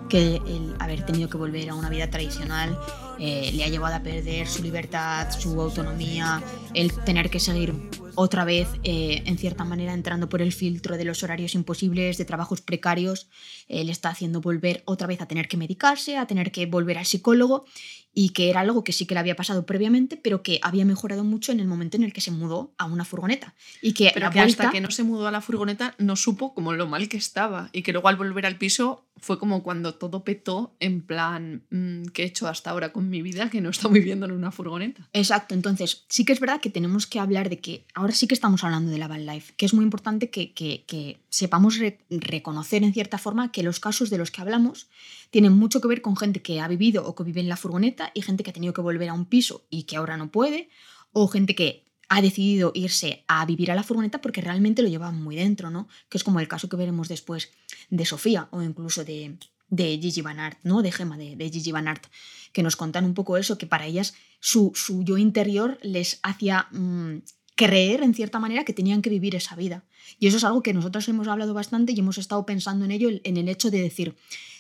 [0.09, 2.79] Que el haber tenido que volver a una vida tradicional
[3.21, 6.43] eh, le ha llevado a perder su libertad, su autonomía,
[6.75, 7.75] el tener que seguir
[8.17, 12.25] otra vez, eh, en cierta manera, entrando por el filtro de los horarios imposibles, de
[12.25, 13.29] trabajos precarios,
[13.69, 16.99] eh, le está haciendo volver otra vez a tener que medicarse, a tener que volver
[16.99, 17.65] al psicólogo,
[18.13, 21.23] y que era algo que sí que le había pasado previamente, pero que había mejorado
[21.23, 23.55] mucho en el momento en el que se mudó a una furgoneta.
[23.81, 26.17] Y que Pero la que hasta vuelta- que no se mudó a la furgoneta no
[26.17, 29.63] supo como lo mal que estaba y que luego al volver al piso fue como
[29.63, 33.61] cuando todo petó en plan mm, ¿qué he hecho hasta ahora con mi vida que
[33.61, 35.09] no estoy viviendo en una furgoneta?
[35.13, 38.35] Exacto, entonces sí que es verdad que tenemos que hablar de que ahora sí que
[38.35, 42.93] estamos hablando de la van life, que es muy importante que, sepamos re- reconocer en
[42.95, 44.89] cierta forma que los casos de los que hablamos
[45.31, 48.11] tienen mucho que ver con gente que ha vivido o que vive en la furgoneta
[48.15, 50.69] y gente que ha tenido que volver a un piso y que ahora no puede,
[51.13, 55.13] o gente que ha decidido irse a vivir a la furgoneta porque realmente lo lleva
[55.13, 55.87] muy dentro, ¿no?
[56.09, 57.51] Que es como el caso que veremos después
[57.89, 59.37] de Sofía o incluso de,
[59.71, 60.83] de Gigi Van Aert, ¿no?
[60.83, 62.07] De Gemma, de, Gigi Van Aert,
[62.53, 66.69] que nos contan un poco eso, que para ellas su, su yo interior les hacía
[66.73, 67.19] mm,
[67.55, 69.85] creer, en cierta manera, que tenían que vivir esa vida.
[70.19, 73.11] Y eso es algo que nosotros hemos hablado bastante y hemos estado pensando en ello,
[73.23, 74.17] en el hecho de decir,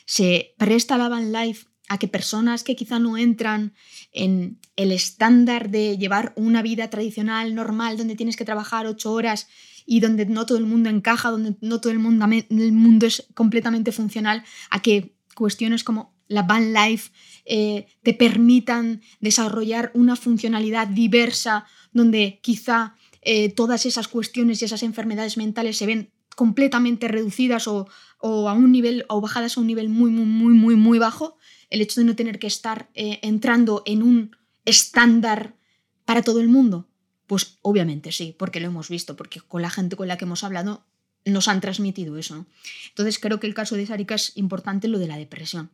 [0.06, 3.74] se presta la van life a que personas que quizá no entran
[4.12, 9.48] en el estándar de llevar una vida tradicional, normal, donde tienes que trabajar ocho horas
[9.90, 13.26] y donde no todo el mundo encaja, donde no todo el mundo, el mundo es
[13.34, 17.10] completamente funcional, a que cuestiones como la van life
[17.44, 24.84] eh, te permitan desarrollar una funcionalidad diversa donde quizá eh, todas esas cuestiones y esas
[24.84, 27.88] enfermedades mentales se ven completamente reducidas o,
[28.20, 31.36] o, a un nivel o bajadas a un nivel muy muy muy muy muy bajo
[31.68, 35.56] el hecho de no tener que estar eh, entrando en un estándar
[36.04, 36.89] para todo el mundo?
[37.30, 40.42] Pues obviamente sí, porque lo hemos visto, porque con la gente con la que hemos
[40.42, 40.82] hablado
[41.24, 42.44] nos han transmitido eso.
[42.88, 45.70] Entonces creo que el caso de Sarika es importante lo de la depresión.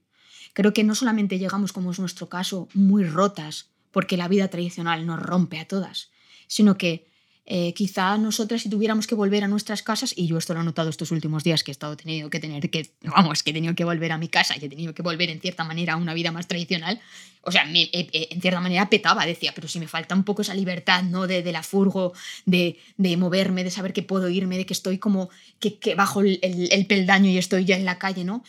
[0.53, 5.07] Creo que no solamente llegamos, como es nuestro caso, muy rotas, porque la vida tradicional
[5.07, 6.11] nos rompe a todas,
[6.47, 7.09] sino que
[7.49, 10.65] eh, quizá nosotras si tuviéramos que volver a nuestras casas, y yo esto lo he
[10.65, 13.75] notado estos últimos días, que he estado tenido que tener que, vamos, que he tenido
[13.77, 16.13] que volver a mi casa y he tenido que volver en cierta manera a una
[16.13, 17.01] vida más tradicional,
[17.43, 20.25] o sea, me, eh, eh, en cierta manera petaba, decía, pero si me falta un
[20.25, 21.29] poco esa libertad, ¿no?
[21.29, 22.13] De, de la furgo,
[22.47, 25.31] de, de, moverme, de saber que puedo irme, de que estoy como,
[25.61, 28.43] que, que bajo el, el, el, peldaño y estoy ya en la calle, ¿no?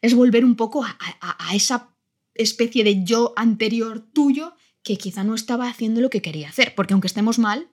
[0.00, 1.88] Es volver un poco a esa
[2.34, 6.92] especie de yo anterior tuyo que quizá no estaba haciendo lo que quería hacer, porque
[6.92, 7.68] aunque estemos mal,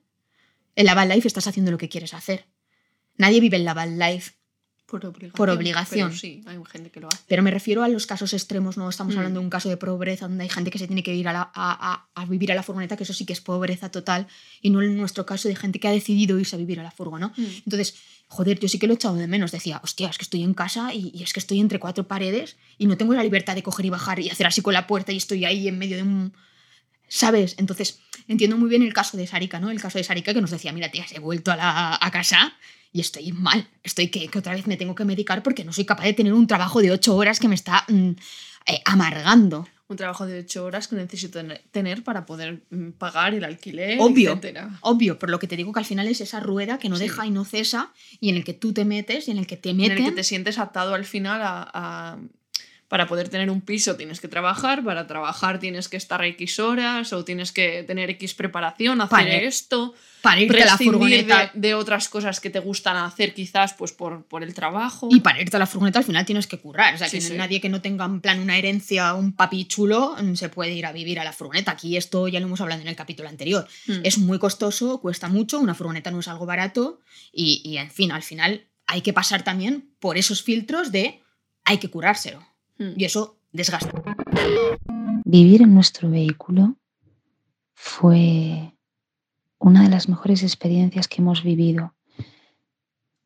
[0.76, 2.46] en la Van Life estás haciendo lo que quieres hacer.
[3.16, 4.32] Nadie vive en la Van Life
[4.92, 5.32] por obligación.
[5.32, 6.08] Por obligación.
[6.10, 7.24] Pero sí, hay gente que lo hace.
[7.26, 9.18] Pero me refiero a los casos extremos, no estamos mm.
[9.18, 11.32] hablando de un caso de pobreza donde hay gente que se tiene que ir a,
[11.32, 14.26] la, a, a, vivir a la furgoneta, que eso sí que es pobreza total,
[14.60, 16.90] y no en nuestro caso de gente que ha decidido irse a vivir a la
[16.90, 17.32] furgo, ¿no?
[17.34, 17.44] Mm.
[17.64, 17.94] Entonces,
[18.28, 19.50] joder, yo sí que lo he echado de menos.
[19.50, 22.58] Decía, hostia, es que estoy en casa y, y, es que estoy entre cuatro paredes
[22.76, 25.10] y no tengo la libertad de coger y bajar y hacer así con la puerta
[25.10, 26.34] y estoy ahí en medio de un
[27.12, 27.56] ¿sabes?
[27.58, 29.70] Entonces, entiendo muy bien el caso de Sarika, ¿no?
[29.70, 32.54] El caso de Sarika que nos decía, mira, tía, he vuelto a, la, a casa
[32.90, 35.84] y estoy mal, estoy que, que, otra vez me tengo que medicar porque no soy
[35.84, 38.12] capaz de tener un trabajo de ocho horas que me está mm,
[38.66, 39.68] eh, amargando.
[39.88, 41.38] Un trabajo de ocho horas que necesito
[41.70, 44.78] tener para poder mm, pagar el alquiler, obvio, etcétera.
[44.80, 47.02] Obvio, por lo que te digo que al final es esa rueda que no sí.
[47.02, 49.58] deja y no cesa y en el que tú te metes y en el que
[49.58, 49.98] te meten.
[49.98, 52.18] En el que te sientes atado al final a, a
[52.92, 57.14] para poder tener un piso tienes que trabajar, para trabajar tienes que estar X horas
[57.14, 61.68] o tienes que tener X preparación, hacer para, esto, para irte a la furgoneta de,
[61.68, 65.08] de, otras cosas que te gustan hacer quizás pues por, por, el trabajo.
[65.10, 67.22] Y para irte a la furgoneta al final tienes que currar, o sea, sí, que
[67.22, 67.32] sí.
[67.32, 70.84] nadie que no tenga en plan una herencia, un papi chulo, mm, se puede ir
[70.84, 71.70] a vivir a la furgoneta.
[71.70, 73.66] Aquí esto ya lo hemos hablado en el capítulo anterior.
[73.86, 74.00] Mm.
[74.04, 77.00] Es muy costoso, cuesta mucho, una furgoneta no es algo barato
[77.32, 81.22] y, y en fin, al final hay que pasar también por esos filtros de
[81.64, 82.51] hay que curárselo.
[82.78, 82.92] Mm.
[82.96, 83.92] Y eso desgasta.
[85.24, 86.76] Vivir en nuestro vehículo
[87.74, 88.74] fue
[89.58, 91.94] una de las mejores experiencias que hemos vivido.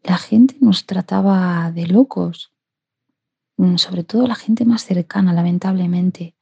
[0.03, 2.53] La gente nos trataba de locos,
[3.57, 6.35] mm, sobre todo la gente más cercana, lamentablemente.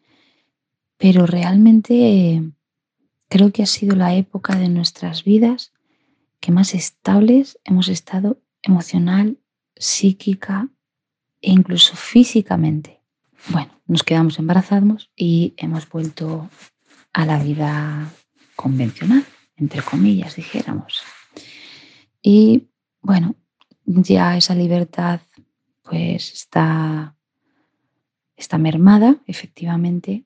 [0.97, 2.43] Pero realmente
[3.29, 5.73] creo que ha sido la época de nuestras vidas
[6.40, 9.38] que más estables hemos estado emocional,
[9.77, 10.69] psíquica
[11.45, 13.01] e incluso físicamente.
[13.49, 16.49] Bueno, nos quedamos embarazados y hemos vuelto
[17.13, 18.11] a la vida
[18.57, 19.25] convencional,
[19.57, 21.03] entre comillas, dijéramos.
[22.23, 22.69] Y
[23.03, 23.35] bueno,
[23.85, 25.21] ya esa libertad
[25.83, 27.15] pues está,
[28.37, 30.25] está mermada, efectivamente,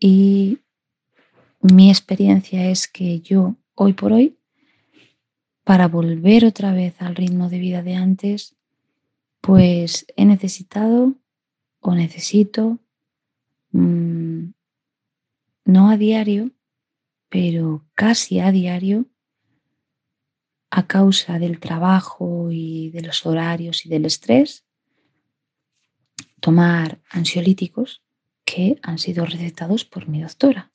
[0.00, 0.60] y
[1.60, 4.38] mi experiencia es que yo, hoy por hoy,
[5.64, 8.55] para volver otra vez al ritmo de vida de antes,
[9.46, 11.14] pues he necesitado
[11.78, 12.80] o necesito,
[13.70, 14.50] mmm,
[15.64, 16.50] no a diario,
[17.28, 19.06] pero casi a diario,
[20.70, 24.64] a causa del trabajo y de los horarios y del estrés,
[26.40, 28.02] tomar ansiolíticos
[28.44, 30.72] que han sido recetados por mi doctora.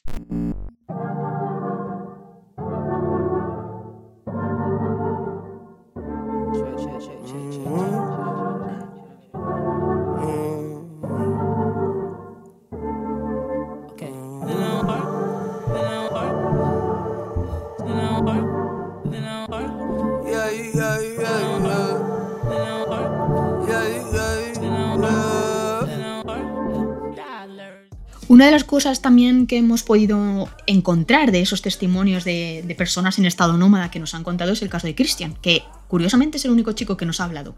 [28.41, 33.25] Una de las cosas también que hemos podido encontrar de esos testimonios de, personas en
[33.25, 36.49] estado nómada que nos han contado es el caso de Christian, que curiosamente es el
[36.49, 37.53] único chico que nos ha hablado.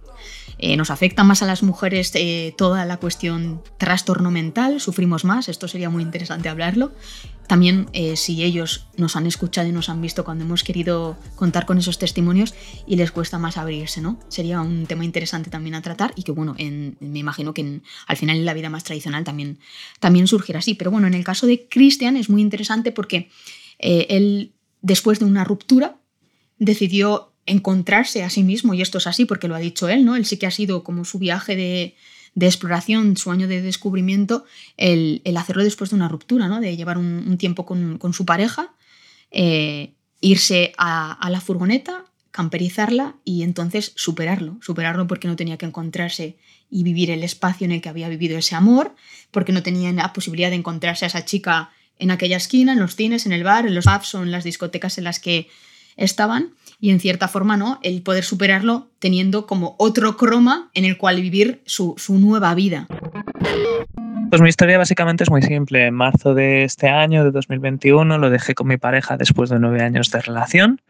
[0.65, 5.49] Eh, nos afecta más a las mujeres eh, toda la cuestión trastorno mental, sufrimos más,
[5.49, 6.93] esto sería muy interesante hablarlo.
[7.47, 11.65] También eh, si ellos nos han escuchado y nos han visto cuando hemos querido contar
[11.65, 12.53] con esos testimonios
[12.87, 14.17] y les cuesta más abrirse, ¿no?
[14.29, 18.37] Sería un tema interesante también a tratar y que, bueno, me imagino que al final
[18.37, 19.59] en la vida más tradicional también,
[19.99, 20.75] también surgirá así.
[20.75, 23.29] Pero bueno, en el caso de Christian es muy interesante porque
[23.79, 25.97] él, después de una ruptura,
[26.57, 30.15] decidió encontrarse a sí mismo, y esto es así porque lo ha dicho él, ¿no?
[30.15, 31.95] Él sí que ha sido como su viaje de,
[32.39, 34.45] exploración, su año de descubrimiento,
[34.77, 36.59] el, hacerlo después de una ruptura, ¿no?
[36.59, 38.73] De llevar un, tiempo con, su pareja,
[39.31, 46.37] eh, irse a, la furgoneta, camperizarla y entonces superarlo, superarlo porque no tenía que encontrarse
[46.71, 48.95] y vivir el espacio en el que había vivido ese amor,
[49.29, 52.95] porque no tenía la posibilidad de encontrarse a esa chica en aquella esquina, en los
[52.95, 55.49] cines, en el bar, en los pubs o en las discotecas en las que
[55.95, 56.53] estaban
[56.83, 61.21] y en cierta forma no, el poder superarlo teniendo como otro croma en el cual
[61.21, 62.87] vivir su, nueva vida.
[64.29, 65.87] Pues mi historia básicamente es muy simple.
[65.87, 69.81] En marzo de este año, de 2021, lo dejé con mi pareja después de nueve
[69.81, 70.81] años de relación.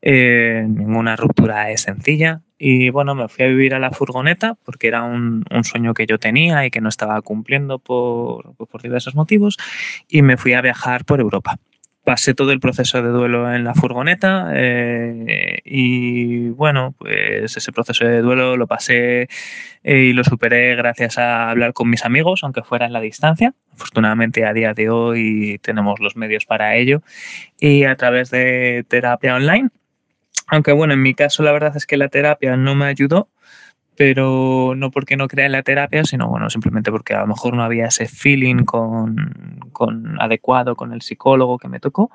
[0.00, 2.40] Eh, ninguna ruptura es sencilla.
[2.56, 6.18] Y bueno, me fui a vivir a la furgoneta porque era un, sueño que yo
[6.18, 9.58] tenía y que no estaba cumpliendo por, por diversos motivos.
[10.08, 11.58] Y me fui a viajar por Europa
[12.08, 18.06] pasé todo el proceso de duelo en la furgoneta eh, y bueno, pues ese proceso
[18.06, 19.28] de duelo lo pasé
[19.84, 23.52] eh, y lo superé gracias a hablar con mis amigos, aunque fuera en la distancia.
[23.74, 27.02] Afortunadamente a día de hoy tenemos los medios para ello
[27.60, 29.68] y a través de terapia online.
[30.46, 33.28] Aunque bueno, en mi caso la verdad es que la terapia no me ayudó
[33.98, 37.54] pero no porque no crea en la terapia, sino bueno, simplemente porque a lo mejor
[37.54, 42.12] no había ese feeling con, con adecuado con el psicólogo que me tocó.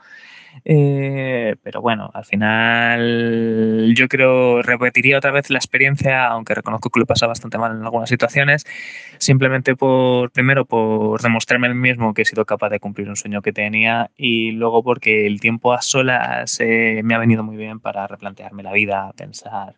[0.63, 6.99] Eh, pero bueno, al final yo creo, repetiría otra vez la experiencia, aunque reconozco que
[7.01, 8.65] lo he pasado bastante mal en algunas situaciones,
[9.17, 13.41] simplemente por, primero, por demostrarme el mismo que he sido capaz de cumplir un sueño
[13.41, 17.81] que tenía y luego porque el tiempo a solas eh, me ha venido muy bien
[17.81, 19.75] para replantearme la vida, pensar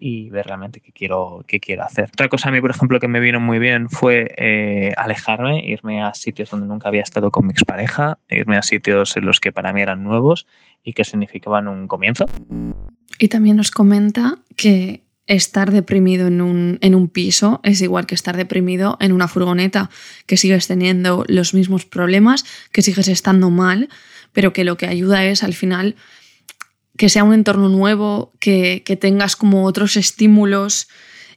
[0.00, 2.08] y ver realmente qué quiero, qué quiero hacer.
[2.12, 6.02] Otra cosa a mí, por ejemplo, que me vino muy bien fue eh, alejarme, irme
[6.02, 9.52] a sitios donde nunca había estado con mi expareja, irme a sitios en los que
[9.52, 10.46] para mí eran nuevos
[10.82, 12.24] y que significaban un comienzo.
[13.18, 18.14] Y también nos comenta que estar deprimido en un, en un piso es igual que
[18.14, 19.90] estar deprimido en una furgoneta,
[20.26, 23.90] que sigues teniendo los mismos problemas, que sigues estando mal,
[24.32, 25.94] pero que lo que ayuda es al final
[27.00, 30.86] que sea un entorno nuevo, que, tengas como otros estímulos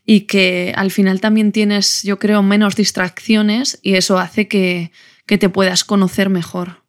[0.05, 4.91] y que al final también tienes, yo creo, menos distracciones y eso hace que,
[5.25, 6.83] te puedas conocer mejor.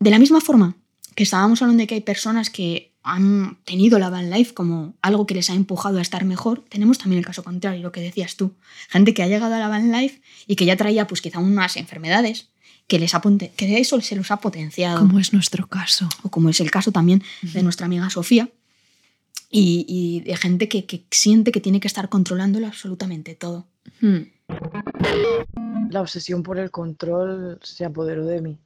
[0.00, 0.74] De la misma forma
[1.14, 5.24] que estábamos hablando de que hay personas que han tenido la van life como algo
[5.24, 8.34] que les ha empujado a estar mejor, tenemos también el caso contrario, lo que decías
[8.34, 8.56] tú.
[8.88, 11.76] Gente que ha llegado a la van life y que ya traía pues quizá unas
[11.76, 12.50] enfermedades
[12.88, 13.12] que, les
[13.56, 14.98] que eso se los ha potenciado.
[14.98, 16.08] Como es nuestro caso.
[16.22, 18.48] O como es el caso también de nuestra amiga Sofía.
[19.50, 23.66] Y, de gente que, siente que tiene que estar controlándolo absolutamente todo.
[24.00, 24.22] Hmm.
[25.90, 28.58] La obsesión por el control se apoderó de mí.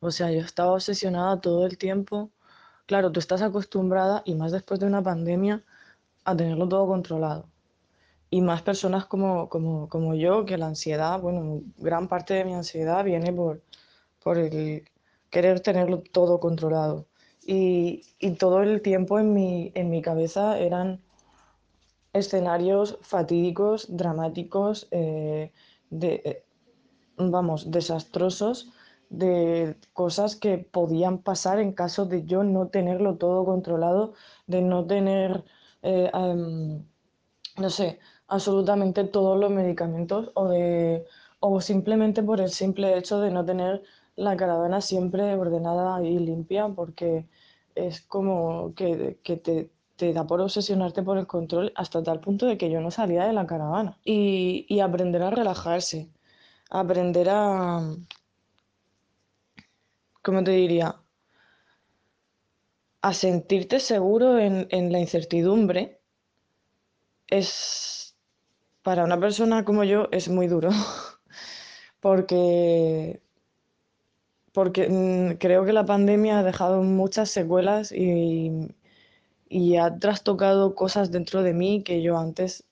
[0.00, 2.30] O sea, yo estaba obsesionada todo el tiempo.
[2.86, 5.62] Claro, tú estás acostumbrada, y más después de una pandemia,
[6.24, 7.48] a tenerlo todo controlado
[8.30, 12.54] y más personas como, como, como, yo, que la ansiedad, bueno, gran parte de mi
[12.54, 13.62] ansiedad viene por,
[14.22, 14.84] por el
[15.30, 17.06] querer tenerlo todo controlado.
[17.46, 21.00] Y, y todo el tiempo en mi, en mi cabeza eran
[22.12, 25.52] escenarios fatídicos, dramáticos, eh,
[25.90, 26.44] de, eh,
[27.16, 28.70] vamos, desastrosos,
[29.10, 34.14] de cosas que podían pasar en caso de yo no tenerlo todo controlado,
[34.46, 35.44] de no tener,
[35.82, 36.10] eh,
[37.56, 41.06] no sé, absolutamente todos los medicamentos o, de,
[41.40, 43.82] o simplemente por el simple hecho de no tener
[44.16, 47.26] la caravana siempre ordenada y limpia porque
[47.74, 52.46] es como que, que te, te, da por obsesionarte por el control hasta tal punto
[52.46, 53.98] de que yo no salía de la caravana.
[54.04, 56.08] Y, y aprender a relajarse,
[56.70, 57.80] aprender a,
[60.22, 60.96] ¿cómo te diría?
[63.02, 66.00] A sentirte seguro en, en la incertidumbre
[67.28, 67.97] es
[68.88, 70.70] para una persona como yo es muy duro,
[72.00, 73.20] porque,
[74.52, 78.50] porque mm, creo que la pandemia ha dejado muchas secuelas y,
[79.50, 82.64] y ha trastocado cosas dentro de mí que yo antes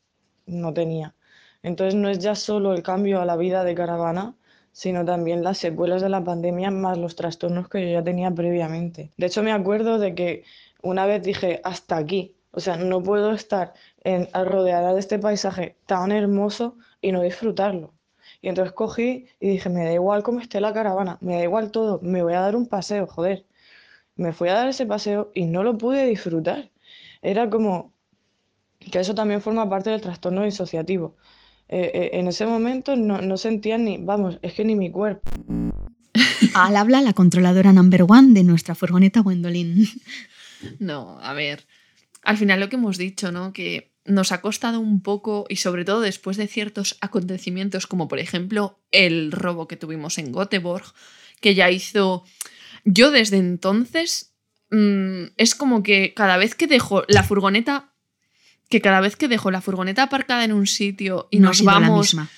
[0.46, 1.14] no tenía.
[1.62, 4.34] Entonces no es ya solo el cambio a la vida de caravana,
[4.72, 9.10] sino también las secuelas de la pandemia más los trastornos que yo ya tenía previamente.
[9.18, 10.44] De hecho, me acuerdo de que
[10.80, 15.76] una vez dije, hasta aquí, o sea, no puedo estar en, rodeada de este paisaje
[15.84, 17.92] tan hermoso y no disfrutarlo.
[18.40, 21.70] Y entonces cogí y dije, me da igual cómo esté la caravana, me da igual
[21.70, 23.44] todo, me voy a dar un paseo, joder.
[24.16, 26.70] Me fui a dar ese paseo y no lo pude disfrutar.
[27.20, 27.92] Era como
[28.90, 31.14] que eso también forma parte del trastorno disociativo.
[31.68, 35.30] Eh, eh, en ese momento no, no sentía ni, vamos, es que ni mi cuerpo.
[36.54, 39.86] Al habla la controladora number one de nuestra furgoneta Gwendolyn.
[40.78, 41.66] No, a ver,
[42.26, 43.52] al final lo que hemos dicho, ¿no?
[43.52, 48.18] Que nos ha costado un poco, y sobre todo después de ciertos acontecimientos, como por
[48.18, 50.92] ejemplo el robo que tuvimos en Göteborg,
[51.40, 52.24] que ya hizo.
[52.84, 54.32] Yo desde entonces.
[54.70, 57.92] Mm, es como que cada vez que dejo la furgoneta.
[58.68, 62.06] Que cada vez que dejo la furgoneta aparcada en un sitio y No nos vamos.
[62.14, 62.28] misma.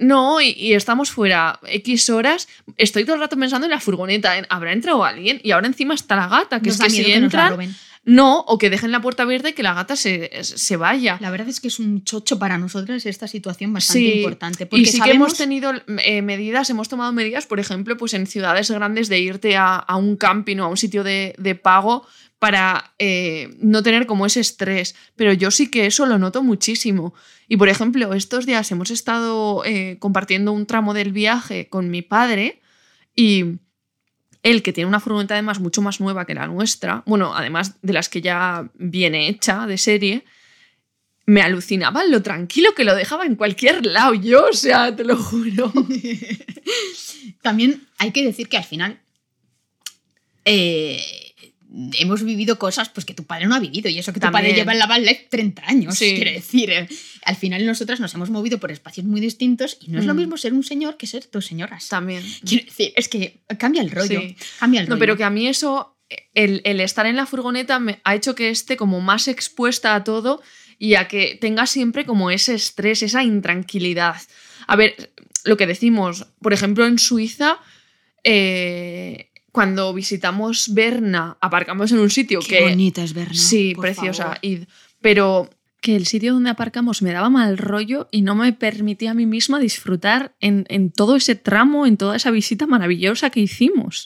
[0.00, 2.48] No, y, y estamos fuera X horas.
[2.76, 4.36] Estoy todo el rato pensando en la furgoneta.
[4.36, 5.40] en, ¿Habrá entrado alguien?
[5.44, 7.76] Y ahora encima está la gata, que Nos es que si que entran.
[8.06, 11.18] No, o que dejen la puerta abierta y que la gata se, se vaya.
[11.20, 14.64] La verdad es que es un chocho para nosotras esta situación bastante Sí, importante.
[14.66, 15.72] Porque y sí que sabemos- hemos tenido
[16.04, 19.96] eh, medidas, hemos tomado medidas, por ejemplo, pues en ciudades grandes de irte a, a
[19.96, 22.06] un camping o a un sitio de, de pago
[22.38, 24.94] para eh, no tener como ese estrés.
[25.16, 27.12] Pero yo sí que eso lo noto muchísimo.
[27.48, 32.02] Y por ejemplo, estos días hemos estado eh, compartiendo un tramo del viaje con mi
[32.02, 32.60] padre
[33.16, 33.56] y
[34.50, 37.92] él, que tiene una furgoneta además mucho más nueva que la nuestra, bueno, además de
[37.92, 40.24] las que ya viene hecha de serie,
[41.26, 44.14] me alucinaba lo tranquilo que lo dejaba en cualquier lado.
[44.14, 45.72] Yo, o sea, te lo juro.
[47.42, 49.00] También hay que decir que al final
[50.44, 51.02] eh,
[51.98, 53.90] hemos vivido cosas pues, que tu padre no ha vivido.
[53.90, 55.96] Y eso que tu padre lleva en la van life 30 años.
[55.96, 56.14] Sí.
[56.14, 56.88] Quiere decir, eh,
[57.26, 60.18] al final nosotras nos hemos movido por espacios muy distintos y no es lo Mm.
[60.18, 61.88] mismo ser un señor que ser dos señoras.
[61.88, 62.22] También.
[62.46, 64.20] Quiero decir, es que cambia el rollo.
[64.20, 64.36] Sí.
[64.60, 65.00] Cambia el No, rollo.
[65.00, 65.96] pero que a mí eso,
[66.34, 70.04] el, el estar en la furgoneta me ha hecho que esté como más expuesta a
[70.04, 70.40] todo
[70.78, 74.16] y a que tenga siempre como ese estrés, esa intranquilidad.
[74.66, 75.12] A ver,
[75.44, 77.58] lo que decimos, por ejemplo, en Suiza,
[78.24, 82.62] eh, cuando visitamos Berna, aparcamos en un sitio Qué que...
[82.62, 83.34] bonita es Berna.
[83.34, 84.24] Sí, preciosa.
[84.24, 84.66] favor.
[85.00, 85.50] Pero
[85.86, 89.24] que el sitio donde aparcamos me daba mal rollo y no me permitía a mí
[89.24, 94.02] misma disfrutar en, en todo ese tramo, en toda esa visita maravillosa que hicimos.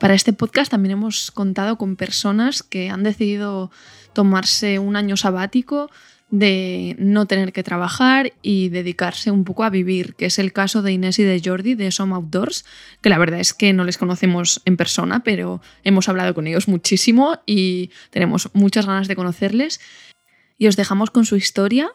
[0.00, 3.70] Para este podcast también hemos contado con personas que han decidido
[4.14, 5.90] tomarse un año sabático
[6.30, 10.82] de no tener que trabajar y dedicarse un poco a vivir, que es el caso
[10.82, 12.64] de Inés y de Jordi de Som Outdoors,
[13.00, 16.66] que la verdad es que no les conocemos en persona, pero hemos hablado con ellos
[16.66, 19.80] muchísimo y tenemos muchas ganas de conocerles.
[20.58, 21.90] Y os dejamos con su historia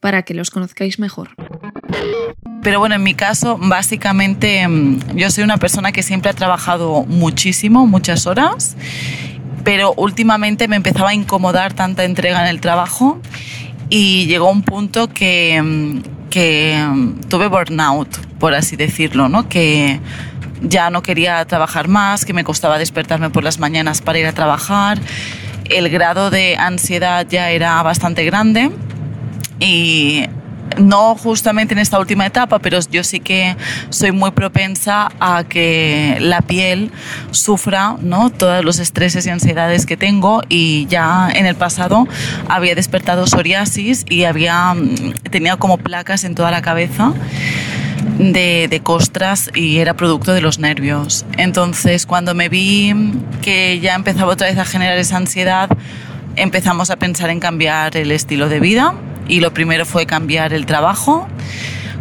[0.00, 1.30] para que los conozcáis mejor.
[2.62, 7.04] Pero bueno, en mi caso, básicamente, mm, yo soy una persona que siempre ha trabajado
[7.04, 8.76] muchísimo, muchas horas,
[9.64, 13.20] pero últimamente me empezaba a incomodar tanta entrega en el trabajo
[13.88, 18.08] y llegó un punto que, mm, que mm, tuve burnout,
[18.38, 19.48] por así decirlo, ¿no?
[19.48, 20.00] Que
[20.62, 24.32] ya no quería trabajar más, que me costaba despertarme por las mañanas para ir a
[24.32, 24.98] trabajar,
[25.64, 28.70] el grado de ansiedad ya era bastante grande
[29.60, 30.26] y
[30.78, 33.56] no justamente en esta última etapa, pero yo sí que
[33.90, 36.90] soy muy propensa a que la piel
[37.30, 38.30] sufra ¿no?
[38.30, 42.06] todos los estreses y ansiedades que tengo y ya en el pasado
[42.48, 47.12] había despertado psoriasis y había mm, tenía como placas en toda la cabeza
[48.18, 51.24] de, de costras y era producto de los nervios.
[51.36, 52.94] Entonces, cuando me vi
[53.42, 55.68] que ya empezaba otra vez a generar esa ansiedad,
[56.36, 58.94] empezamos a pensar en cambiar el estilo de vida
[59.28, 61.26] y lo primero fue cambiar el trabajo.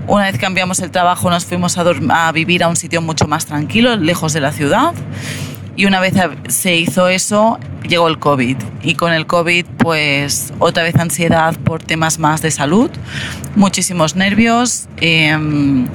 [0.07, 1.85] Una vez cambiamos el trabajo nos fuimos a,
[2.27, 4.93] a vivir a un sitio mucho más tranquilo, lejos de la ciudad.
[5.75, 6.13] Y una vez
[6.49, 7.57] se hizo eso,
[7.87, 8.57] llegó el COVID.
[8.83, 12.91] Y con el COVID, pues otra vez ansiedad por temas más de salud,
[13.55, 14.87] muchísimos nervios.
[14.97, 15.87] em,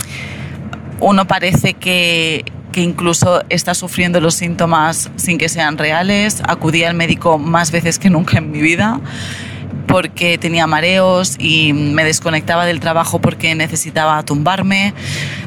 [1.00, 6.42] uno parece que, que incluso está sufriendo los síntomas sin que sean reales.
[6.48, 9.00] Acudí al médico más veces que nunca en mi vida
[9.88, 14.94] porque tenía mareos y me desconectaba del trabajo porque necesitaba tumbarme.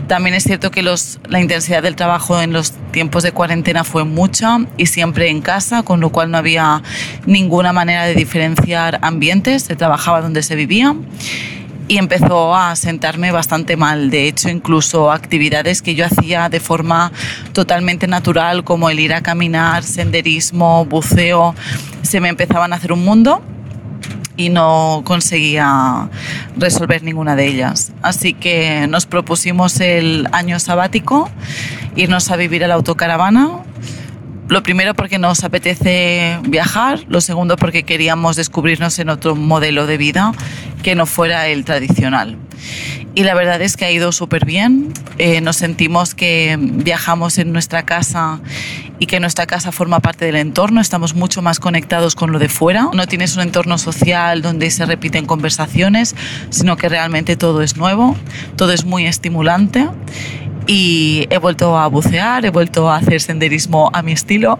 [0.07, 4.03] También es cierto que los, la intensidad del trabajo en los tiempos de cuarentena fue
[4.03, 6.81] mucha y siempre en casa, con lo cual no había
[7.25, 10.95] ninguna manera de diferenciar ambientes, se trabajaba donde se vivía.
[11.87, 14.11] y empezó a sentarme bastante mal.
[14.11, 17.11] De hecho, incluso actividades que yo hacía de forma
[17.51, 21.53] totalmente natural, como el ir a caminar, senderismo, buceo,
[22.01, 23.43] se me empezaban a hacer un mundo
[24.41, 26.09] y no conseguía
[26.57, 27.91] resolver ninguna de ellas.
[28.01, 31.29] Así que nos propusimos el año sabático,
[31.95, 33.59] irnos a vivir a la autocaravana.
[34.47, 39.97] Lo primero porque nos apetece viajar, lo segundo porque queríamos descubrirnos en otro modelo de
[39.97, 40.33] vida
[40.83, 42.37] que no fuera el tradicional.
[43.13, 44.91] Y la verdad es que ha ido súper bien.
[45.17, 48.39] Eh, nos sentimos que viajamos en nuestra casa
[49.01, 50.79] y que nuestra casa forma parte del entorno.
[50.79, 52.87] Estamos mucho más conectados con lo de fuera.
[52.93, 56.15] No tienes un entorno social donde se repiten conversaciones,
[56.51, 58.15] sino que realmente todo es nuevo,
[58.57, 59.89] todo es muy estimulante.
[60.67, 64.59] Y he vuelto a bucear, he vuelto a hacer senderismo a mi estilo.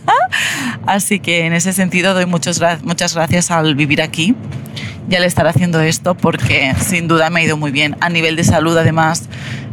[0.86, 4.34] Así que en ese sentido doy muchas gracias al vivir aquí
[5.10, 7.96] y al estar haciendo esto porque sin duda me ha ido muy bien.
[8.00, 9.28] A nivel de salud además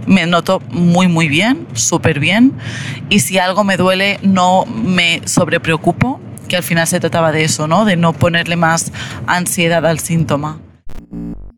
[0.06, 2.53] me noto muy muy bien, súper bien
[3.10, 7.68] y si algo me duele no me sobrepreocupo, que al final se trataba de eso,
[7.68, 7.86] ¿no?
[7.86, 8.91] De no ponerle más
[9.28, 10.60] ansiedad al síntoma.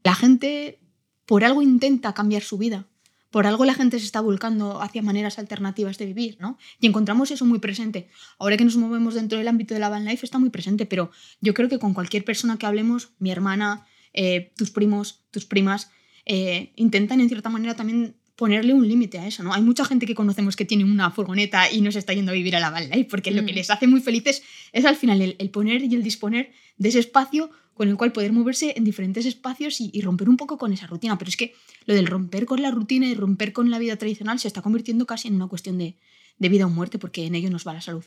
[0.03, 0.79] La gente
[1.25, 2.85] por algo intenta cambiar su vida
[3.31, 6.57] por algo la gente se está volcando hacia maneras alternativas de vivir, ¿no?
[6.79, 8.07] Y encontramos eso muy presente.
[8.39, 11.11] Ahora que nos movemos dentro del ámbito de la van life está muy presente, pero
[11.41, 15.91] yo creo que con cualquier persona que hablemos, mi hermana, eh, tus primos, tus primas,
[16.25, 19.53] eh, intentan en cierta manera también ponerle un límite a eso, ¿no?
[19.53, 22.35] Hay mucha gente que conocemos que tiene una furgoneta y no se está yendo a
[22.35, 23.55] vivir a la van life, porque lo que mm.
[23.55, 27.49] les hace muy felices es al final el poner y el disponer de ese espacio
[27.77, 31.17] con el cual poder moverse en diferentes espacios y, romper un poco con esa rutina.
[31.17, 31.53] Pero es que
[31.85, 35.05] lo del romper con la rutina y romper con la vida tradicional se está convirtiendo
[35.05, 35.95] casi en una cuestión de,
[36.39, 38.03] de vida o muerte, porque en ello nos va la salud.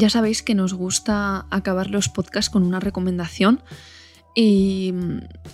[0.00, 3.60] Ya sabéis que nos gusta acabar los podcasts con una recomendación
[4.34, 4.94] y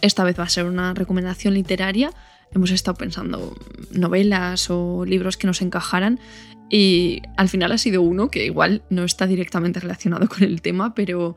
[0.02, 2.12] esta vez va a ser una recomendación literaria.
[2.52, 3.56] Hemos estado pensando
[3.90, 6.20] novelas o libros que nos encajaran
[6.70, 10.94] y al final ha sido uno que igual no está directamente relacionado con el tema,
[10.94, 11.34] pero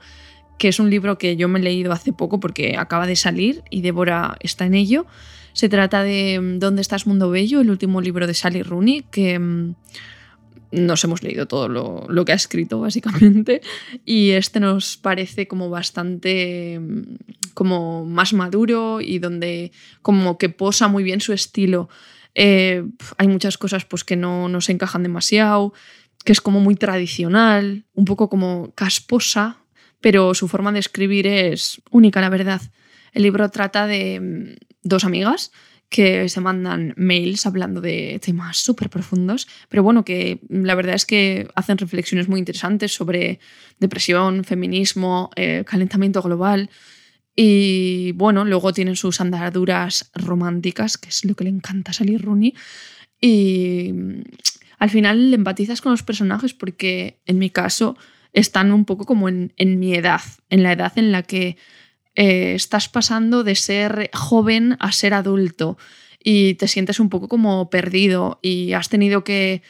[0.60, 3.64] que es un libro que yo me he leído hace poco porque acaba de salir
[3.72, 5.08] y Débora está en ello.
[5.54, 7.62] Se trata de ¿Dónde estás, Mundo Bello?
[7.62, 9.74] El último libro de Sally Rooney, que mm,
[10.72, 13.62] nos hemos leído todo lo, que ha escrito, básicamente,
[14.06, 17.16] y este nos parece como bastante mm,
[17.54, 21.90] como más maduro y donde como que posa muy bien su estilo.
[22.36, 22.86] Eh,
[23.18, 25.74] hay muchas cosas pues, que no nos encajan demasiado,
[26.24, 29.58] que es como muy tradicional, un poco como casposa,
[30.02, 32.62] pero su forma de escribir es única, la verdad.
[33.12, 35.52] El libro trata de mm, dos amigas
[35.90, 41.06] que se mandan mails hablando de temas súper profundos, pero bueno, que la verdad es
[41.06, 43.40] que hacen reflexiones muy interesantes sobre
[43.80, 46.70] depresión, feminismo, eh, calentamiento global.
[47.36, 52.54] Y bueno, luego tienen sus andaduras románticas, que es lo que le encanta salir Rooney.
[53.20, 53.92] Y
[54.78, 57.98] al final empatizas con los personajes porque en mi caso
[58.34, 61.58] están un poco como en mi edad, en la edad en la que
[62.22, 65.78] eh, estás pasando de ser joven a ser adulto
[66.22, 69.62] y te sientes un poco como perdido y has tenido que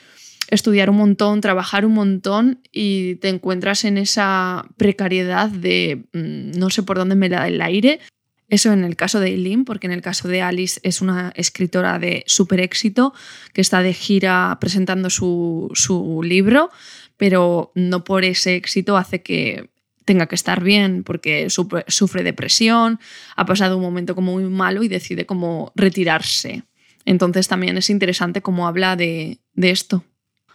[0.49, 6.71] estudiar un montón, trabajar un montón y te encuentras en esa precariedad de mm, no
[6.71, 7.99] sé por dónde me da el aire.
[8.47, 11.99] Eso en el caso de Eileen, porque en el caso de Alice es una escritora
[11.99, 13.13] de súper éxito
[13.53, 16.71] que está de gira presentando su, su libro,
[17.15, 19.69] pero no por ese éxito hace que
[20.09, 22.99] tenga que estar bien porque sufre depresión,
[23.35, 26.63] ha pasado un momento como muy malo y decide como retirarse.
[27.05, 30.03] Entonces también es interesante cómo habla de, de esto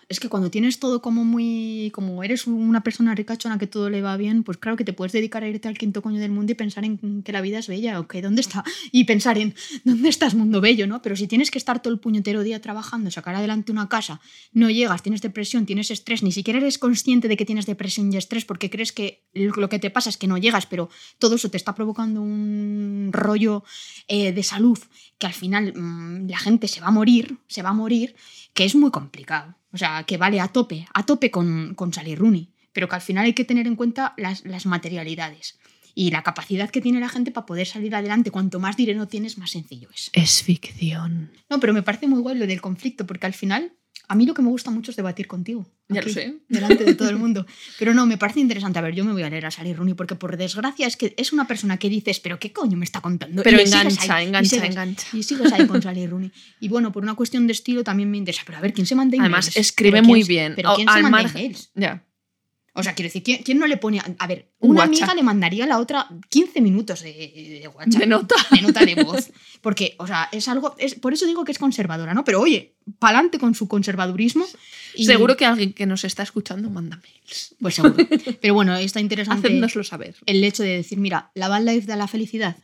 [0.09, 1.91] es que cuando tienes todo como muy.
[1.95, 5.13] como eres una persona ricachona que todo le va bien, pues claro que te puedes
[5.13, 7.69] dedicar a irte al quinto coño del mundo y pensar en que la vida es
[7.69, 8.65] bella, o que dónde está.
[8.93, 11.03] Y pensar en dónde estás, mundo bello, ¿no?
[11.03, 14.21] Pero si tienes que estar todo el puñetero día trabajando, sacar adelante una casa,
[14.53, 18.17] no llegas, tienes depresión, tienes estrés, ni siquiera eres consciente de que tienes depresión y
[18.17, 20.89] estrés porque crees que lo que te pasa es que no llegas, pero
[21.19, 23.65] todo eso te está provocando un rollo
[24.09, 24.79] eh, de salud
[25.19, 28.15] que al final mm, la gente se va a morir, se va a morir,
[28.55, 29.57] que es muy complicado.
[29.73, 33.01] O sea, que vale a tope, a tope con, con Sally Rooney, pero que al
[33.01, 35.59] final hay que tener en cuenta las, materialidades.
[35.97, 39.39] Y la capacidad que tiene la gente para poder salir adelante, cuanto más dinero tienes,
[39.39, 40.11] más sencillo es.
[40.13, 41.31] Es ficción.
[41.51, 43.73] No, pero me parece muy guay lo del conflicto, porque al final,
[44.09, 45.67] a mí lo que me gusta mucho es debatir contigo.
[45.89, 46.39] Ya lo sé.
[46.49, 47.47] Delante de todo el mundo.
[47.79, 48.79] Pero no, me parece interesante.
[48.79, 51.15] A ver, yo me voy a leer a Sally Rooney, porque por desgracia es que
[51.17, 53.43] es una persona que dices, pero ¿qué coño me está contando?
[53.43, 55.07] Pero Y engancha, ahí, y engancha, sigues- engancha.
[55.13, 56.33] Y sigues ahí con Sally Rooney.
[56.61, 58.43] Y bueno, por una cuestión de estilo también me interesa.
[58.47, 59.33] Pero a ver, ¿quién se manda emails?
[59.35, 60.55] Además, escribe ¿Pero muy bien.
[60.57, 61.71] Pero O- ¿quién se al manda margen- emails?
[61.75, 62.03] Ya.
[62.77, 64.01] O sea, quiero decir, ¿quién, quién no le pone...
[64.01, 65.03] A, a ver, Un una WhatsApp.
[65.03, 67.13] amiga le mandaría a la otra 15 minutos de,
[67.63, 68.01] de WhatsApp.
[68.01, 68.35] De nota.
[68.51, 69.31] De nota de voz.
[69.61, 70.75] Porque, o sea, es algo...
[70.79, 72.25] Es, por eso digo que es conservadora, ¿no?
[72.25, 74.45] Pero oye, pa'lante con su conservadurismo.
[74.97, 77.55] y- Seguro que alguien que nos está escuchando manda mails.
[77.61, 77.95] Pues seguro.
[78.41, 80.17] Pero bueno, está interesante Hacednoslo saber.
[80.27, 82.57] el hecho de decir, mira, la van life da la felicidad.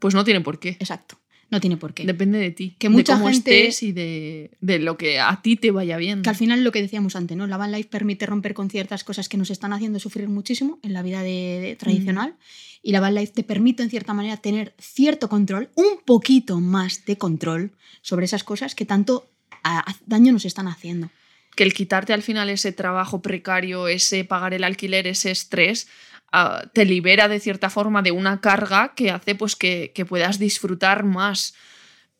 [0.00, 0.70] Pues no tiene por qué.
[0.80, 1.20] Exacto.
[1.50, 2.04] No tiene por qué.
[2.04, 2.74] Depende de ti.
[2.78, 5.96] Que mucha de cómo gente- estés y de, de lo que a ti te vaya
[5.96, 6.22] bien.
[6.22, 7.46] Que al final lo que decíamos antes, ¿no?
[7.46, 10.92] La van life permite romper con ciertas cosas que nos están haciendo sufrir muchísimo en
[10.92, 12.34] la vida de, de- tradicional.
[12.82, 17.04] Y la van life te permite, en cierta manera, tener cierto control, un poquito más
[17.06, 17.72] de control
[18.02, 19.26] sobre esas cosas que tanto
[19.62, 21.10] a- a- daño nos están haciendo.
[21.56, 25.86] que el quitarte al final ese trabajo precario, ese pagar el alquiler, ese estrés,
[26.34, 31.04] ah, te libera de cierta forma de una carga que hace pues que, puedas disfrutar
[31.04, 31.54] más,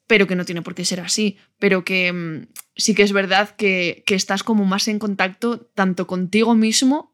[0.07, 2.47] pero que no tiene por qué ser así, pero que mm,
[2.77, 7.13] sí que es verdad que, estás como más en contacto tanto contigo mismo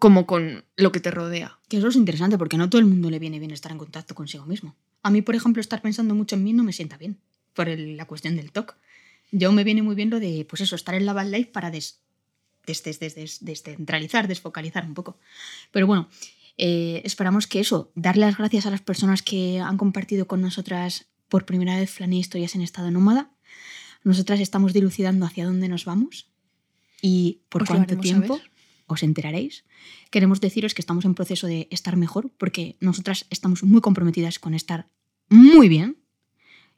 [0.00, 1.60] como con lo que te rodea.
[1.68, 4.14] Que eso es interesante porque no todo el mundo le viene bien estar en contacto
[4.14, 4.74] consigo mismo.
[5.02, 7.20] A mí, por ejemplo, estar pensando mucho en mí no me sienta bien
[7.54, 8.76] por la cuestión del TOC.
[9.30, 11.70] Yo me viene muy bien lo de, pues eso, estar en la van life para
[11.70, 12.03] des-
[12.66, 15.18] des- des- des- des- descentralizar, desfocalizar un poco.
[15.70, 16.08] Pero bueno,
[16.56, 21.06] eh, esperamos que eso, dar las gracias a las personas que han compartido con nosotras
[21.28, 23.30] por primera vez Flan y historias en estado nómada.
[24.04, 26.28] Nosotras estamos dilucidando hacia dónde nos vamos
[27.02, 28.34] y por Os cuánto tiempo
[28.86, 29.64] os enteraréis.
[30.10, 34.54] Queremos deciros que estamos en proceso de estar mejor porque nosotras estamos muy comprometidas con
[34.54, 34.88] estar
[35.30, 35.96] muy bien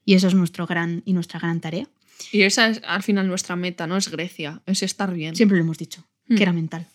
[0.04, 1.88] y eso es nuestro gran y nuestra gran tarea.
[2.32, 3.96] Y esa es al final nuestra meta, ¿no?
[3.96, 5.36] Es Grecia, es estar bien.
[5.36, 6.34] Siempre lo hemos dicho, Mm.
[6.36, 6.86] que era mental.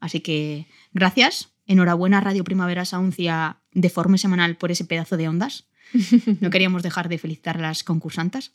[0.00, 5.28] Así que gracias, enhorabuena Radio Primavera Sound y a Deforme Semanal por ese pedazo de
[5.28, 5.64] ondas.
[6.40, 8.52] No queríamos dejar de felicitar a las concursantes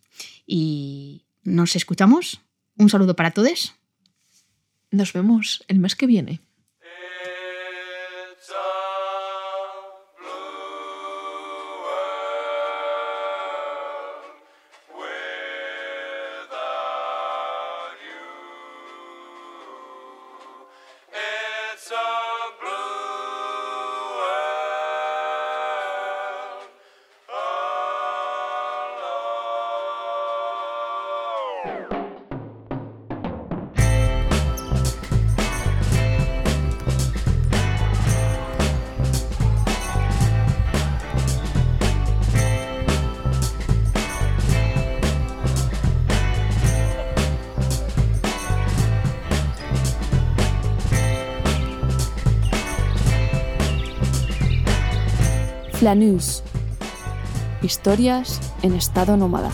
[0.47, 2.41] y nos escuchamos.
[2.77, 3.73] Un saludo para todos.
[4.91, 6.39] Nos vemos el mes que viene.
[55.85, 56.41] Flanús.
[57.61, 59.51] Historias en estado nómada.